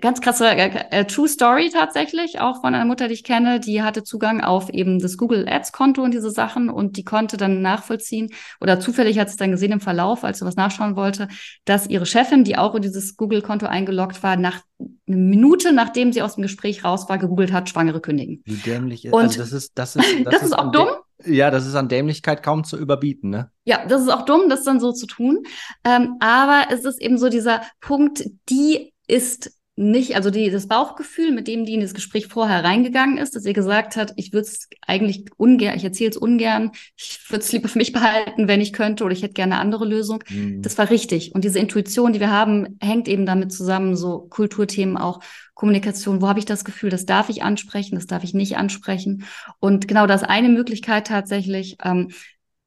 [0.00, 3.82] Ganz krasse äh, äh, True Story tatsächlich, auch von einer Mutter, die ich kenne, die
[3.82, 7.62] hatte Zugang auf eben das Google Ads Konto und diese Sachen und die konnte dann
[7.62, 8.28] nachvollziehen
[8.60, 11.28] oder zufällig hat sie dann gesehen im Verlauf, als sie was nachschauen wollte,
[11.64, 14.60] dass ihre Chefin, die auch in dieses Google Konto eingeloggt war, nach
[15.06, 18.42] eine Minute nachdem sie aus dem Gespräch raus war, gegoogelt hat, Schwangere kündigen.
[18.44, 20.88] Wie dämlich ist und also das ist das ist das, das ist, ist auch dumm.
[21.24, 23.50] Ja, das ist an Dämlichkeit kaum zu überbieten, ne?
[23.64, 25.42] Ja, das ist auch dumm, das dann so zu tun.
[25.84, 31.30] Ähm, aber es ist eben so dieser Punkt, die ist nicht, also die, das Bauchgefühl,
[31.30, 34.48] mit dem die in das Gespräch vorher reingegangen ist, dass sie gesagt hat, ich würde
[34.48, 38.60] es eigentlich ungern, ich erzähle es ungern, ich würde es lieber für mich behalten, wenn
[38.60, 40.24] ich könnte, oder ich hätte gerne eine andere Lösung.
[40.28, 40.62] Mhm.
[40.62, 41.32] Das war richtig.
[41.32, 45.20] Und diese Intuition, die wir haben, hängt eben damit zusammen, so Kulturthemen auch,
[45.54, 49.24] Kommunikation, wo habe ich das Gefühl, das darf ich ansprechen, das darf ich nicht ansprechen.
[49.60, 52.10] Und genau das eine Möglichkeit tatsächlich, ähm,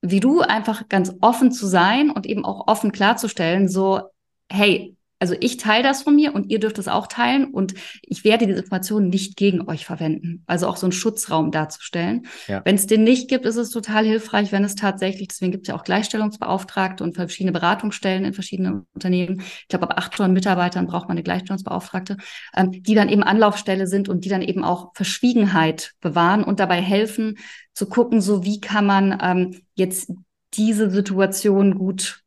[0.01, 4.01] wie du einfach ganz offen zu sein und eben auch offen klarzustellen, so,
[4.49, 8.23] hey, also ich teile das von mir und ihr dürft es auch teilen und ich
[8.23, 10.43] werde diese Informationen nicht gegen euch verwenden.
[10.47, 12.25] Also auch so einen Schutzraum darzustellen.
[12.47, 12.61] Ja.
[12.65, 15.67] Wenn es den nicht gibt, ist es total hilfreich, wenn es tatsächlich, deswegen gibt es
[15.67, 19.41] ja auch Gleichstellungsbeauftragte und verschiedene Beratungsstellen in verschiedenen Unternehmen.
[19.41, 22.17] Ich glaube, ab 800 Mitarbeitern braucht man eine Gleichstellungsbeauftragte,
[22.55, 26.81] ähm, die dann eben Anlaufstelle sind und die dann eben auch Verschwiegenheit bewahren und dabei
[26.81, 27.37] helfen
[27.75, 30.11] zu gucken, so wie kann man ähm, jetzt
[30.55, 32.23] diese Situation gut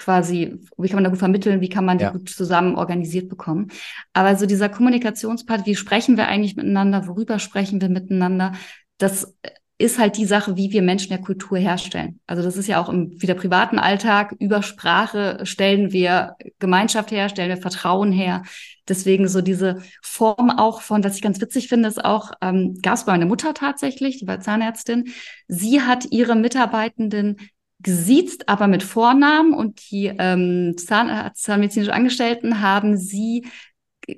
[0.00, 2.10] quasi, wie kann man da gut vermitteln, wie kann man die ja.
[2.10, 3.68] gut zusammen organisiert bekommen.
[4.12, 8.52] Aber so dieser Kommunikationspart, wie sprechen wir eigentlich miteinander, worüber sprechen wir miteinander,
[8.98, 9.36] das
[9.80, 12.20] ist halt die Sache, wie wir Menschen der Kultur herstellen.
[12.26, 17.30] Also das ist ja auch im wieder privaten Alltag über Sprache stellen wir Gemeinschaft her,
[17.30, 18.42] stellen wir Vertrauen her.
[18.88, 22.94] Deswegen so diese Form auch von, was ich ganz witzig finde, ist auch, ähm, gab
[22.94, 25.12] es bei meiner Mutter tatsächlich, die war Zahnärztin.
[25.48, 27.38] Sie hat ihre Mitarbeitenden
[27.82, 33.46] gesiezt, aber mit Vornamen und die ähm, Zahn äh, zahnmedizinischen Angestellten haben sie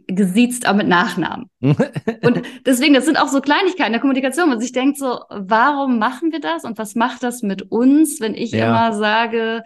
[0.06, 1.50] gesiezt, aber mit Nachnamen.
[1.60, 5.98] und deswegen, das sind auch so Kleinigkeiten der Kommunikation, wo man sich denkt so, warum
[5.98, 8.68] machen wir das und was macht das mit uns, wenn ich ja.
[8.68, 9.62] immer sage,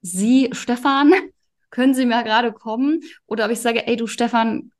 [0.00, 1.12] Sie, Stefan,
[1.70, 3.00] können Sie mal gerade kommen?
[3.26, 4.70] Oder ob ich sage, ey, du Stefan,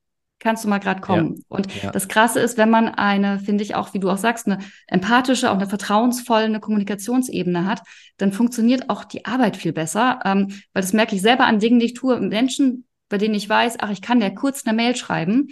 [0.40, 1.36] kannst du mal gerade kommen.
[1.36, 1.90] Ja, und ja.
[1.90, 5.50] das Krasse ist, wenn man eine, finde ich auch, wie du auch sagst, eine empathische,
[5.50, 7.82] auch eine vertrauensvolle eine Kommunikationsebene hat,
[8.16, 10.20] dann funktioniert auch die Arbeit viel besser.
[10.24, 12.20] Ähm, weil das merke ich selber an Dingen, die ich tue.
[12.20, 15.48] Menschen, bei denen ich weiß, ach, ich kann der kurz eine Mail schreiben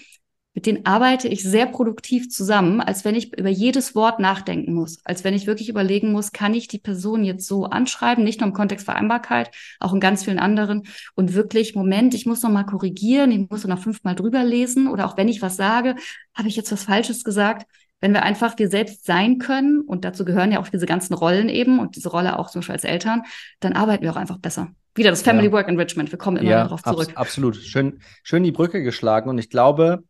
[0.57, 5.05] mit denen arbeite ich sehr produktiv zusammen, als wenn ich über jedes Wort nachdenken muss,
[5.05, 8.49] als wenn ich wirklich überlegen muss, kann ich die Person jetzt so anschreiben, nicht nur
[8.49, 12.65] im Kontext Vereinbarkeit, auch in ganz vielen anderen und wirklich, Moment, ich muss noch mal
[12.65, 15.95] korrigieren, ich muss noch fünfmal drüber lesen oder auch wenn ich was sage,
[16.33, 17.67] habe ich jetzt was Falsches gesagt?
[18.01, 21.51] Wenn wir einfach wir selbst sein können und dazu gehören ja auch diese ganzen Rollen
[21.51, 23.25] eben und diese Rolle auch zum Beispiel als Eltern,
[23.61, 24.69] dann arbeiten wir auch einfach besser.
[24.95, 25.53] Wieder das Family ja.
[25.53, 26.11] Work Enrichment.
[26.11, 27.09] Wir kommen immer ja, darauf zurück.
[27.09, 27.57] Abs absolut.
[27.57, 29.29] Schön, schön die Brücke geschlagen.
[29.29, 30.03] Und ich glaube,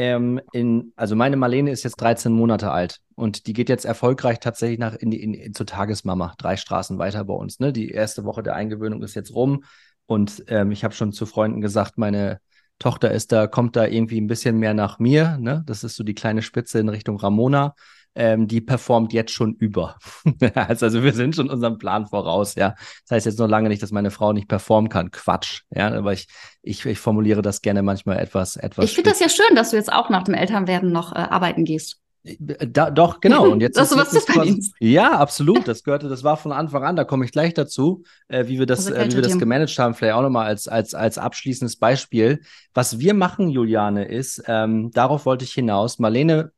[0.00, 4.40] ähm, in, also meine Marlene ist jetzt 13 Monate alt und die geht jetzt erfolgreich
[4.40, 7.60] tatsächlich nach in in, in, zur Tagesmama, drei Straßen weiter bei uns.
[7.60, 7.70] Ne?
[7.70, 9.62] Die erste Woche der Eingewöhnung ist jetzt rum
[10.06, 12.40] und ähm, ich habe schon zu Freunden gesagt, meine
[12.78, 15.36] Tochter ist da, kommt da irgendwie ein bisschen mehr nach mir.
[15.38, 15.64] Ne?
[15.66, 17.74] Das ist so die kleine Spitze in Richtung Ramona
[18.14, 19.96] ähm, die performt jetzt schon über.
[20.54, 22.74] also wir sind schon unserem Plan voraus, ja.
[23.08, 25.10] Das heißt jetzt noch lange nicht, dass meine Frau nicht performen kann.
[25.10, 26.26] Quatsch, ja, aber ich,
[26.62, 28.84] ich, ich formuliere das gerne manchmal etwas, etwas.
[28.86, 31.64] Ich finde das ja schön, dass du jetzt auch nach dem Elternwerden noch äh, arbeiten
[31.64, 32.00] gehst.
[32.24, 32.36] Äh,
[32.68, 33.48] da, doch, genau.
[33.48, 35.60] Und jetzt das ist, was quasi, Ja, absolut.
[35.70, 36.96] Das gehörte, das war von Anfang an.
[36.96, 39.78] Da komme ich gleich dazu, äh, wie wir das, also äh, wie wir das gemanagt
[39.78, 39.94] haben.
[39.94, 42.40] Vielleicht auch nochmal als, als, als abschließendes Beispiel.
[42.74, 45.98] Was wir machen, Juliane, ist, ähm, darauf wollte ich hinaus.
[45.98, 46.52] Marlene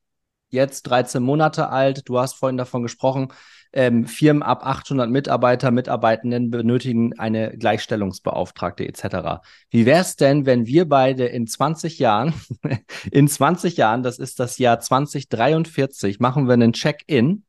[0.52, 2.08] jetzt 13 Monate alt.
[2.08, 3.28] Du hast vorhin davon gesprochen,
[3.72, 9.42] ähm, Firmen ab 800 Mitarbeiter, Mitarbeitenden benötigen eine Gleichstellungsbeauftragte etc.
[9.70, 12.34] Wie wäre es denn, wenn wir beide in 20 Jahren,
[13.10, 17.44] in 20 Jahren, das ist das Jahr 2043, machen wir einen Check-in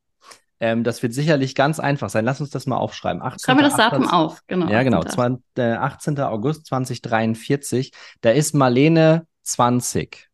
[0.63, 2.23] ähm, das wird sicherlich ganz einfach sein.
[2.23, 3.21] Lass uns das mal aufschreiben.
[3.21, 3.39] 18.
[3.39, 4.69] Schreiben wir das Datum auf, genau.
[4.69, 5.03] Ja, genau.
[5.03, 6.17] 20, äh, 18.
[6.21, 7.91] August 2043.
[8.21, 10.29] Da ist Marlene 20.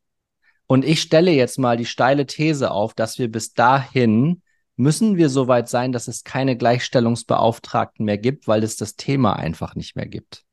[0.71, 4.43] Und ich stelle jetzt mal die steile These auf, dass wir bis dahin
[4.75, 9.34] müssen wir so weit sein, dass es keine Gleichstellungsbeauftragten mehr gibt, weil es das Thema
[9.34, 10.45] einfach nicht mehr gibt.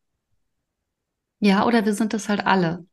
[1.41, 2.87] Ja, oder wir sind das halt alle.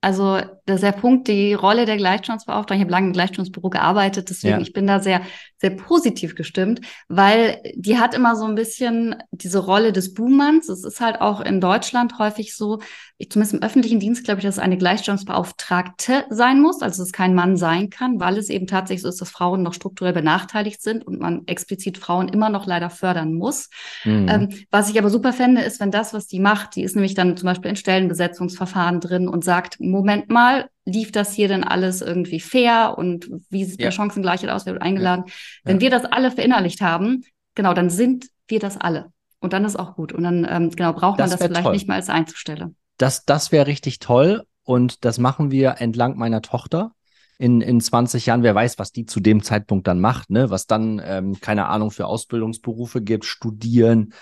[0.00, 2.76] Also das ist der Punkt, die Rolle der Gleichstellungsbeauftragten.
[2.76, 4.60] Ich habe lange im Gleichstellungsbüro gearbeitet, deswegen ja.
[4.60, 5.22] ich bin da sehr,
[5.58, 10.68] sehr positiv gestimmt, weil die hat immer so ein bisschen diese Rolle des Buhmanns.
[10.68, 12.80] Es ist halt auch in Deutschland häufig so,
[13.18, 17.12] ich, zumindest im öffentlichen Dienst glaube ich, dass es eine Gleichstellungsbeauftragte sein muss, also es
[17.12, 20.82] kein Mann sein kann, weil es eben tatsächlich so ist, dass Frauen noch strukturell benachteiligt
[20.82, 23.70] sind und man explizit Frauen immer noch leider fördern muss.
[24.04, 24.28] Mhm.
[24.28, 27.14] Ähm, was ich aber super fände, ist, wenn das, was die macht, die ist nämlich
[27.14, 32.02] dann zum Beispiel in Stellenbesetzungsverfahren drin und sagt, Moment mal, lief das hier denn alles
[32.02, 33.88] irgendwie fair und wie sieht ja.
[33.88, 35.24] die Chancengleichheit aus, wer wird eingeladen?
[35.26, 35.32] Ja.
[35.64, 37.24] Wenn wir das alle verinnerlicht haben,
[37.54, 39.06] genau, dann sind wir das alle.
[39.40, 40.12] Und dann ist auch gut.
[40.12, 41.72] Und dann ähm, genau braucht man das, das vielleicht toll.
[41.72, 42.72] nicht mal als Einzelstelle.
[42.96, 44.44] Das, das wäre richtig toll.
[44.62, 46.92] Und das machen wir entlang meiner Tochter
[47.38, 50.50] in, in 20 Jahren, wer weiß, was die zu dem Zeitpunkt dann macht, ne?
[50.50, 54.14] was dann, ähm, keine Ahnung, für Ausbildungsberufe gibt, studieren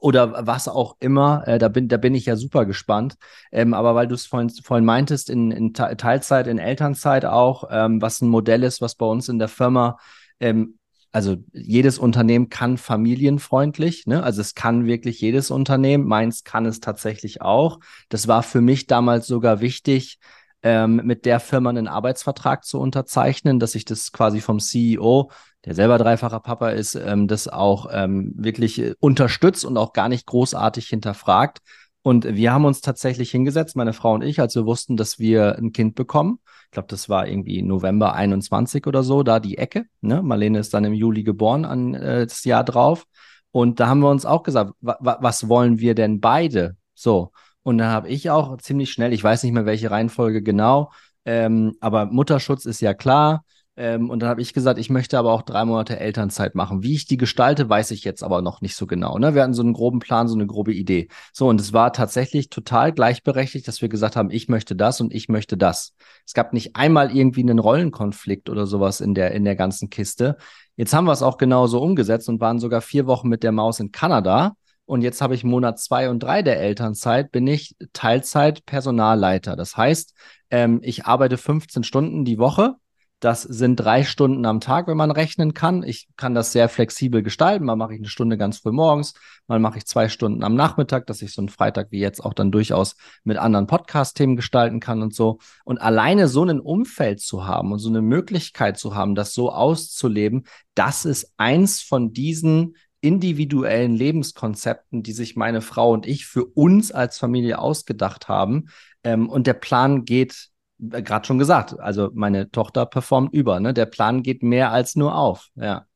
[0.00, 1.46] oder was auch immer.
[1.46, 3.16] Äh, da, bin, da bin ich ja super gespannt.
[3.52, 8.00] Ähm, aber weil du es vorhin, vorhin meintest, in, in Teilzeit, in Elternzeit auch, ähm,
[8.00, 9.98] was ein Modell ist, was bei uns in der Firma,
[10.40, 10.78] ähm,
[11.14, 14.24] also jedes Unternehmen kann familienfreundlich, ne?
[14.24, 16.06] Also es kann wirklich jedes Unternehmen.
[16.06, 17.78] Meins kann es tatsächlich auch.
[18.08, 20.18] Das war für mich damals sogar wichtig,
[20.64, 25.30] ähm, mit der Firma einen Arbeitsvertrag zu unterzeichnen, dass ich das quasi vom CEO
[25.64, 30.08] der selber dreifacher Papa ist, ähm, das auch ähm, wirklich äh, unterstützt und auch gar
[30.08, 31.60] nicht großartig hinterfragt.
[32.02, 35.56] Und wir haben uns tatsächlich hingesetzt, meine Frau und ich, als wir wussten, dass wir
[35.56, 36.40] ein Kind bekommen.
[36.74, 39.86] Ich glaube, das war irgendwie November 21 oder so, da die Ecke.
[40.00, 40.24] Ne?
[40.24, 43.06] Marlene ist dann im Juli geboren, an äh, das Jahr drauf.
[43.52, 46.76] Und da haben wir uns auch gesagt, was wollen wir denn beide?
[46.92, 47.30] So.
[47.62, 50.90] Und dann habe ich auch ziemlich schnell, ich weiß nicht mehr welche Reihenfolge genau,
[51.24, 53.44] ähm, aber Mutterschutz ist ja klar.
[53.76, 56.82] Ähm, und dann habe ich gesagt, ich möchte aber auch drei Monate Elternzeit machen.
[56.84, 59.18] Wie ich die gestalte, weiß ich jetzt aber noch nicht so genau.
[59.18, 59.34] Ne?
[59.34, 61.08] Wir hatten so einen groben Plan, so eine grobe Idee.
[61.32, 65.12] So, und es war tatsächlich total gleichberechtigt, dass wir gesagt haben, ich möchte das und
[65.12, 65.94] ich möchte das.
[66.24, 70.36] Es gab nicht einmal irgendwie einen Rollenkonflikt oder sowas in der, in der ganzen Kiste.
[70.76, 73.80] Jetzt haben wir es auch genauso umgesetzt und waren sogar vier Wochen mit der Maus
[73.80, 74.54] in Kanada.
[74.86, 79.56] Und jetzt habe ich Monat zwei und drei der Elternzeit, bin ich Teilzeit Personalleiter.
[79.56, 80.14] Das heißt,
[80.50, 82.76] ähm, ich arbeite 15 Stunden die Woche
[83.24, 85.82] das sind drei Stunden am Tag, wenn man rechnen kann.
[85.82, 87.64] Ich kann das sehr flexibel gestalten.
[87.64, 89.14] Mal mache ich eine Stunde ganz früh morgens,
[89.46, 92.34] mal mache ich zwei Stunden am Nachmittag, dass ich so einen Freitag wie jetzt auch
[92.34, 95.38] dann durchaus mit anderen Podcast-Themen gestalten kann und so.
[95.64, 99.50] Und alleine so ein Umfeld zu haben und so eine Möglichkeit zu haben, das so
[99.50, 106.44] auszuleben, das ist eins von diesen individuellen Lebenskonzepten, die sich meine Frau und ich für
[106.44, 108.66] uns als Familie ausgedacht haben.
[109.02, 113.74] Ähm, und der Plan geht gerade schon gesagt, also meine Tochter performt über, ne?
[113.74, 115.86] Der Plan geht mehr als nur auf, ja.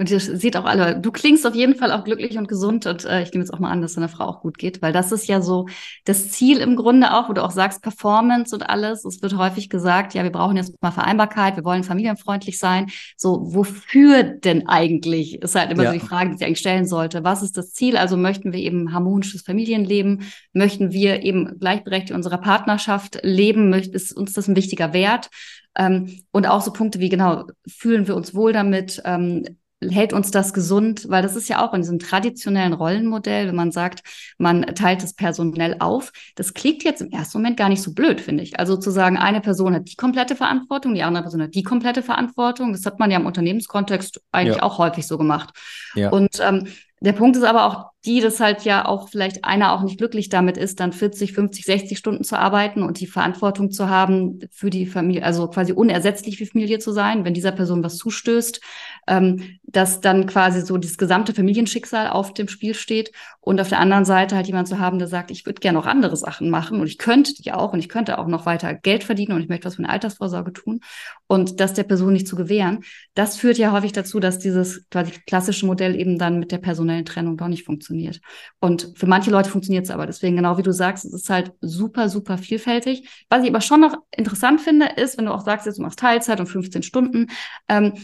[0.00, 3.04] Und ihr seht auch alle, du klingst auf jeden Fall auch glücklich und gesund und
[3.04, 5.12] äh, ich nehme jetzt auch mal an, dass deiner Frau auch gut geht, weil das
[5.12, 5.66] ist ja so
[6.06, 9.04] das Ziel im Grunde auch, wo du auch sagst, Performance und alles.
[9.04, 12.86] Es wird häufig gesagt, ja, wir brauchen jetzt mal Vereinbarkeit, wir wollen familienfreundlich sein.
[13.14, 15.42] So, wofür denn eigentlich?
[15.42, 15.92] Ist halt immer ja.
[15.92, 17.22] so die Frage, die sich eigentlich stellen sollte.
[17.22, 17.98] Was ist das Ziel?
[17.98, 20.22] Also möchten wir eben harmonisches Familienleben?
[20.54, 23.68] Möchten wir eben gleichberechtigt in unserer Partnerschaft leben?
[23.68, 25.28] Möcht, ist uns das ein wichtiger Wert?
[25.76, 29.02] Ähm, und auch so Punkte wie, genau, fühlen wir uns wohl damit?
[29.04, 29.44] Ähm,
[29.88, 31.06] hält uns das gesund?
[31.08, 34.02] Weil das ist ja auch in diesem traditionellen Rollenmodell, wenn man sagt,
[34.38, 36.12] man teilt es personell auf.
[36.34, 38.58] Das klingt jetzt im ersten Moment gar nicht so blöd, finde ich.
[38.58, 42.02] Also zu sagen, eine Person hat die komplette Verantwortung, die andere Person hat die komplette
[42.02, 42.72] Verantwortung.
[42.72, 44.62] Das hat man ja im Unternehmenskontext eigentlich ja.
[44.62, 45.50] auch häufig so gemacht.
[45.94, 46.10] Ja.
[46.10, 46.66] Und ähm,
[47.02, 50.28] der Punkt ist aber auch die, dass halt ja auch vielleicht einer auch nicht glücklich
[50.28, 54.68] damit ist, dann 40, 50, 60 Stunden zu arbeiten und die Verantwortung zu haben für
[54.68, 58.60] die Familie, also quasi unersetzlich für Familie zu sein, wenn dieser Person was zustößt,
[59.06, 63.78] ähm, dass dann quasi so das gesamte Familienschicksal auf dem Spiel steht und auf der
[63.78, 66.80] anderen Seite halt jemand zu haben, der sagt, ich würde gerne noch andere Sachen machen
[66.80, 69.48] und ich könnte die auch und ich könnte auch noch weiter Geld verdienen und ich
[69.48, 70.80] möchte was für eine Altersvorsorge tun
[71.26, 72.80] und das der Person nicht zu gewähren,
[73.14, 77.04] das führt ja häufig dazu, dass dieses quasi klassische Modell eben dann mit der personellen
[77.04, 78.20] Trennung doch nicht funktioniert.
[78.60, 80.06] Und für manche Leute funktioniert es aber.
[80.06, 83.08] Deswegen, genau wie du sagst, es ist halt super, super vielfältig.
[83.28, 85.98] Was ich aber schon noch interessant finde, ist, wenn du auch sagst, jetzt du machst
[85.98, 87.28] Teilzeit und 15 Stunden,
[87.68, 87.94] ähm,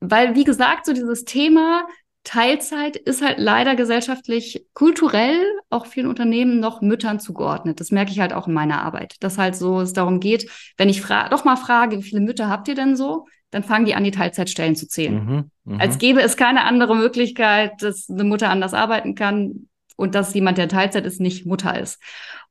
[0.00, 1.86] weil, wie gesagt, so dieses Thema
[2.24, 7.80] Teilzeit ist halt leider gesellschaftlich, kulturell auch vielen Unternehmen noch Müttern zugeordnet.
[7.80, 10.88] Das merke ich halt auch in meiner Arbeit, dass halt so es darum geht, wenn
[10.88, 13.26] ich fra doch mal frage, wie viele Mütter habt ihr denn so?
[13.50, 15.50] Dann fangen die an, die Teilzeitstellen zu zählen.
[15.64, 15.82] Mhm, mh.
[15.82, 20.56] Als gäbe es keine andere Möglichkeit, dass eine Mutter anders arbeiten kann und dass jemand,
[20.56, 22.02] der Teilzeit ist, nicht Mutter ist.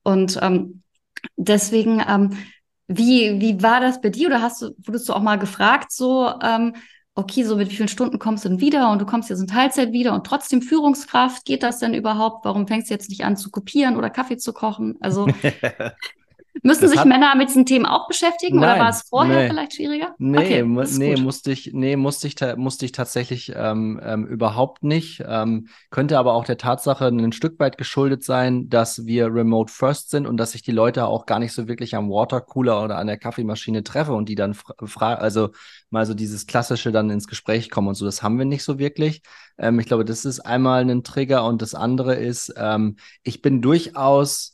[0.03, 0.83] Und ähm,
[1.35, 2.37] deswegen, ähm,
[2.87, 4.27] wie, wie war das bei dir?
[4.27, 6.75] Oder hast du, wurdest du auch mal gefragt, so, ähm,
[7.15, 9.47] okay, so mit wie vielen Stunden kommst du denn wieder und du kommst jetzt in
[9.47, 12.45] Teilzeit wieder und trotzdem Führungskraft, geht das denn überhaupt?
[12.45, 14.97] Warum fängst du jetzt nicht an zu kopieren oder Kaffee zu kochen?
[14.99, 15.27] Also
[16.61, 17.07] Müssen das sich hat...
[17.07, 19.49] Männer mit diesen Themen auch beschäftigen Nein, oder war es vorher nee.
[19.49, 20.13] vielleicht schwieriger?
[20.19, 20.63] Nee, okay,
[20.97, 25.23] nee musste ich, nee, musste ich, musste ich tatsächlich ähm, ähm, überhaupt nicht.
[25.27, 30.11] Ähm, könnte aber auch der Tatsache ein Stück weit geschuldet sein, dass wir remote first
[30.11, 33.07] sind und dass ich die Leute auch gar nicht so wirklich am Watercooler oder an
[33.07, 35.49] der Kaffeemaschine treffe und die dann fragen, also
[35.89, 38.05] mal so dieses klassische dann ins Gespräch kommen und so.
[38.05, 39.21] Das haben wir nicht so wirklich.
[39.57, 43.61] Ähm, ich glaube, das ist einmal ein Trigger und das andere ist, ähm, ich bin
[43.61, 44.52] durchaus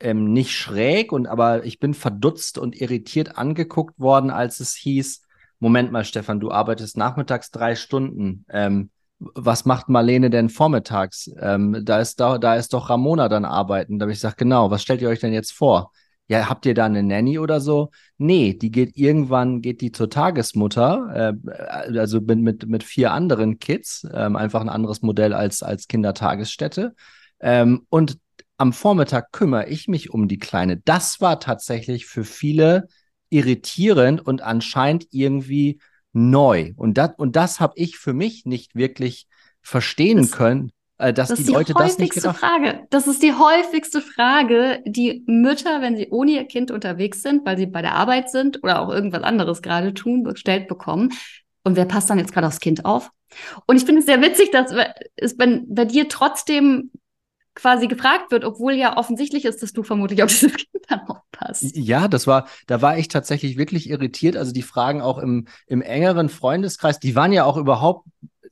[0.00, 5.22] ähm, nicht schräg und aber ich bin verdutzt und irritiert angeguckt worden, als es hieß,
[5.60, 8.44] Moment mal, Stefan, du arbeitest nachmittags drei Stunden.
[8.50, 11.30] Ähm, was macht Marlene denn vormittags?
[11.40, 13.98] Ähm, da ist da, da ist doch Ramona dann arbeiten.
[13.98, 15.92] Da habe ich gesagt, genau, was stellt ihr euch denn jetzt vor?
[16.28, 17.90] ja, habt ihr da eine Nanny oder so?
[18.16, 23.58] Nee, die geht irgendwann, geht die zur Tagesmutter, äh, also mit, mit, mit vier anderen
[23.58, 26.94] Kids, ähm, einfach ein anderes Modell als, als Kindertagesstätte.
[27.40, 28.18] Ähm, und
[28.64, 30.78] am Vormittag kümmere ich mich um die Kleine.
[30.78, 32.88] Das war tatsächlich für viele
[33.28, 35.80] irritierend und anscheinend irgendwie
[36.14, 36.72] neu.
[36.76, 39.26] Und das, und das habe ich für mich nicht wirklich
[39.60, 42.86] verstehen das, können, äh, dass das die, die Leute das nicht gedacht Frage.
[42.88, 47.58] Das ist die häufigste Frage, die Mütter, wenn sie ohne ihr Kind unterwegs sind, weil
[47.58, 51.12] sie bei der Arbeit sind oder auch irgendwas anderes gerade tun, gestellt bekommen.
[51.64, 53.10] Und wer passt dann jetzt gerade aufs Kind auf?
[53.66, 54.72] Und ich finde es sehr witzig, dass
[55.16, 56.90] es bei, bei dir trotzdem
[57.54, 61.76] quasi gefragt wird, obwohl ja offensichtlich ist, dass du vermutlich auf dieses Kind dann aufpasst.
[61.76, 64.36] Ja, das war, da war ich tatsächlich wirklich irritiert.
[64.36, 68.06] Also die Fragen auch im, im engeren Freundeskreis, die waren ja auch überhaupt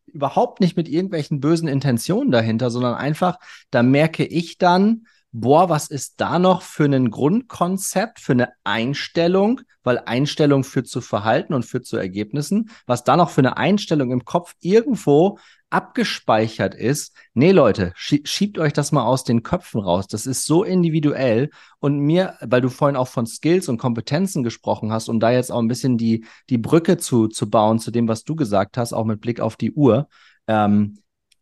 [0.06, 3.38] überhaupt nicht mit irgendwelchen bösen Intentionen dahinter, sondern einfach,
[3.70, 9.62] da merke ich dann, boah, was ist da noch für ein Grundkonzept, für eine Einstellung,
[9.82, 14.12] weil Einstellung führt zu Verhalten und führt zu Ergebnissen, was da noch für eine Einstellung
[14.12, 15.38] im Kopf irgendwo
[15.72, 17.16] abgespeichert ist.
[17.34, 20.06] Nee, Leute, schiebt euch das mal aus den Köpfen raus.
[20.06, 21.50] Das ist so individuell.
[21.80, 25.50] Und mir, weil du vorhin auch von Skills und Kompetenzen gesprochen hast, um da jetzt
[25.50, 28.92] auch ein bisschen die, die Brücke zu, zu bauen zu dem, was du gesagt hast,
[28.92, 30.08] auch mit Blick auf die Uhr.
[30.46, 30.98] Ähm,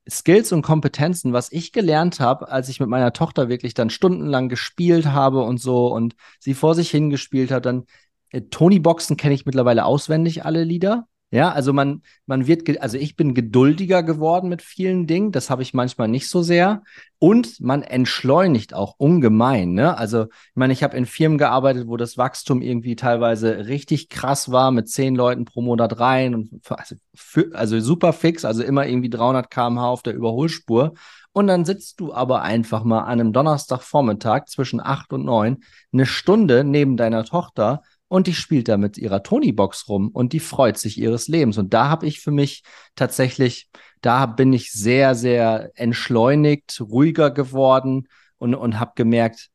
[0.08, 4.48] Skills und Kompetenzen, was ich gelernt habe, als ich mit meiner Tochter wirklich dann stundenlang
[4.48, 7.84] gespielt habe und so und sie vor sich hingespielt hat, dann
[8.30, 11.06] äh, Tony-Boxen kenne ich mittlerweile auswendig alle Lieder.
[11.32, 15.30] Ja, also man, man wird, also ich bin geduldiger geworden mit vielen Dingen.
[15.30, 16.82] Das habe ich manchmal nicht so sehr.
[17.20, 19.74] Und man entschleunigt auch ungemein.
[19.74, 19.96] Ne?
[19.96, 24.50] Also, ich meine, ich habe in Firmen gearbeitet, wo das Wachstum irgendwie teilweise richtig krass
[24.50, 28.86] war, mit zehn Leuten pro Monat rein und also, für, also super fix, also immer
[28.86, 30.94] irgendwie 300 km/h auf der Überholspur.
[31.32, 35.62] Und dann sitzt du aber einfach mal an einem Donnerstagvormittag zwischen acht und neun
[35.92, 40.40] eine Stunde neben deiner Tochter und die spielt da mit ihrer Tony-Box rum und die
[40.40, 41.58] freut sich ihres Lebens.
[41.58, 42.64] Und da habe ich für mich
[42.96, 48.08] tatsächlich, da bin ich sehr, sehr entschleunigt, ruhiger geworden
[48.38, 49.50] und, und habe gemerkt,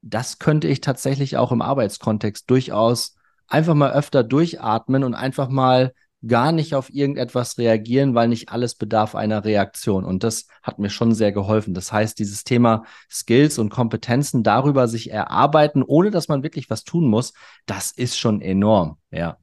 [0.00, 3.14] das könnte ich tatsächlich auch im Arbeitskontext durchaus
[3.46, 5.92] einfach mal öfter durchatmen und einfach mal
[6.26, 10.04] gar nicht auf irgendetwas reagieren, weil nicht alles bedarf einer Reaktion.
[10.04, 11.74] Und das hat mir schon sehr geholfen.
[11.74, 16.84] Das heißt, dieses Thema Skills und Kompetenzen darüber sich erarbeiten, ohne dass man wirklich was
[16.84, 17.34] tun muss,
[17.66, 19.38] das ist schon enorm, ja.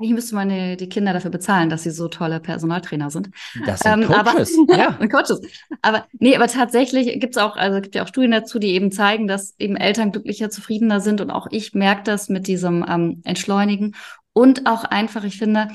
[0.00, 3.30] Ich müsste meine die Kinder dafür bezahlen, dass sie so tolle Personaltrainer sind.
[3.66, 4.92] Das sind ähm, Coaches, aber, ja.
[5.06, 5.40] Coaches.
[5.82, 8.90] Aber nee, aber tatsächlich gibt es auch, also gibt ja auch Studien dazu, die eben
[8.90, 11.20] zeigen, dass eben Eltern glücklicher, zufriedener sind.
[11.20, 13.94] Und auch ich merke das mit diesem ähm, Entschleunigen.
[14.32, 15.68] Und auch einfach, ich finde,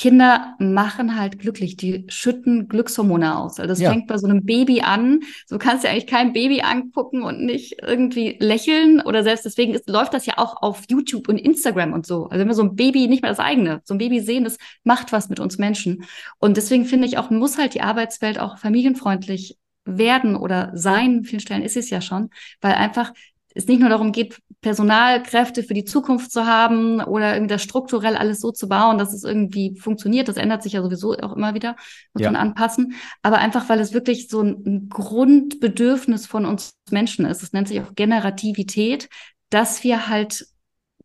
[0.00, 3.60] Kinder machen halt glücklich, die schütten Glückshormone aus.
[3.60, 3.90] Also das ja.
[3.90, 5.20] fängt bei so einem Baby an.
[5.44, 9.90] So kannst du eigentlich kein Baby angucken und nicht irgendwie lächeln oder selbst deswegen ist,
[9.90, 12.28] läuft das ja auch auf YouTube und Instagram und so.
[12.28, 14.56] Also wenn wir so ein Baby nicht mehr das eigene, so ein Baby sehen, das
[14.84, 16.04] macht was mit uns Menschen.
[16.38, 21.18] Und deswegen finde ich auch, muss halt die Arbeitswelt auch familienfreundlich werden oder sein.
[21.18, 22.30] An vielen Stellen ist es ja schon,
[22.62, 23.12] weil einfach
[23.54, 28.16] es nicht nur darum geht, Personalkräfte für die Zukunft zu haben oder irgendwie das strukturell
[28.16, 30.28] alles so zu bauen, dass es irgendwie funktioniert.
[30.28, 31.76] Das ändert sich ja sowieso auch immer wieder,
[32.12, 32.30] muss ja.
[32.30, 32.94] man anpassen.
[33.22, 37.42] Aber einfach, weil es wirklich so ein Grundbedürfnis von uns Menschen ist.
[37.42, 39.08] Es nennt sich auch Generativität,
[39.48, 40.46] dass wir halt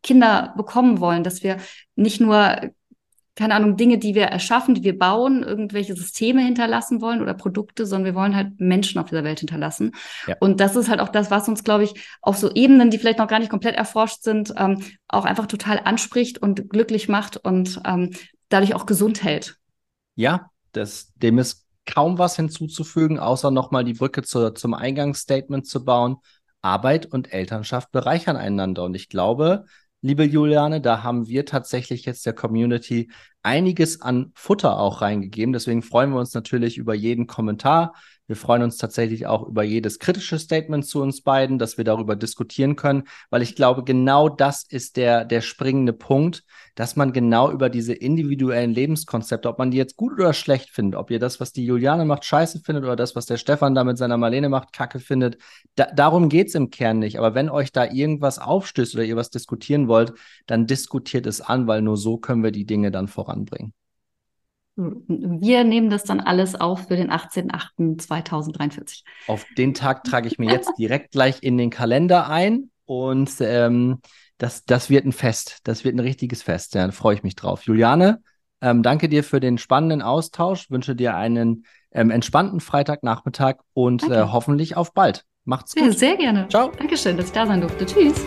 [0.03, 1.57] Kinder bekommen wollen, dass wir
[1.95, 2.59] nicht nur
[3.35, 7.85] keine Ahnung, Dinge, die wir erschaffen, die wir bauen, irgendwelche Systeme hinterlassen wollen oder Produkte,
[7.85, 9.91] sondern wir wollen halt Menschen auf dieser Welt hinterlassen.
[10.25, 10.35] Ja.
[10.39, 13.19] Und das ist halt auch das, was uns, glaube ich, auf so Ebenen, die vielleicht
[13.19, 17.81] noch gar nicht komplett erforscht sind, ähm, auch einfach total anspricht und glücklich macht und
[17.85, 18.11] ähm,
[18.49, 19.57] dadurch auch gesund hält.
[20.15, 25.83] Ja, das, dem ist kaum was hinzuzufügen, außer nochmal die Brücke zu, zum Eingangsstatement zu
[25.83, 26.17] bauen.
[26.61, 28.83] Arbeit und Elternschaft bereichern einander.
[28.83, 29.65] Und ich glaube,
[30.05, 30.81] liebe Juliane.
[30.81, 33.09] Da haben wir tatsächlich jetzt der Community
[33.41, 35.51] einiges an Futter auch reingegeben.
[35.51, 37.95] Deswegen freuen wir uns natürlich über jeden Kommentar,
[38.27, 42.15] wir freuen uns tatsächlich auch über jedes kritische Statement zu uns beiden, dass wir darüber
[42.15, 47.51] diskutieren können, weil ich glaube, genau das ist der, der springende Punkt, dass man genau
[47.51, 51.39] über diese individuellen Lebenskonzepte, ob man die jetzt gut oder schlecht findet, ob ihr das,
[51.39, 54.49] was die Juliane macht, scheiße findet oder das, was der Stefan da mit seiner Marlene
[54.49, 55.37] macht, kacke findet,
[55.75, 57.17] da, darum geht's im Kern nicht.
[57.19, 60.13] Aber wenn euch da irgendwas aufstößt oder ihr was diskutieren wollt,
[60.47, 63.73] dann diskutiert es an, weil nur so können wir die Dinge dann voranbringen.
[64.75, 69.03] Wir nehmen das dann alles auf für den 18.08.2043.
[69.27, 74.01] Auf den Tag trage ich mir jetzt direkt gleich in den Kalender ein und ähm,
[74.37, 75.59] das, das wird ein Fest.
[75.63, 76.75] Das wird ein richtiges Fest.
[76.75, 77.63] Ja, da freue ich mich drauf.
[77.63, 78.21] Juliane,
[78.61, 80.69] ähm, danke dir für den spannenden Austausch.
[80.69, 85.23] Wünsche dir einen ähm, entspannten Freitagnachmittag und äh, hoffentlich auf bald.
[85.45, 85.85] Macht's gut.
[85.85, 86.47] Ja, sehr gerne.
[86.49, 86.71] Ciao.
[86.77, 87.85] Dankeschön, dass ich da sein durfte.
[87.85, 88.25] Tschüss.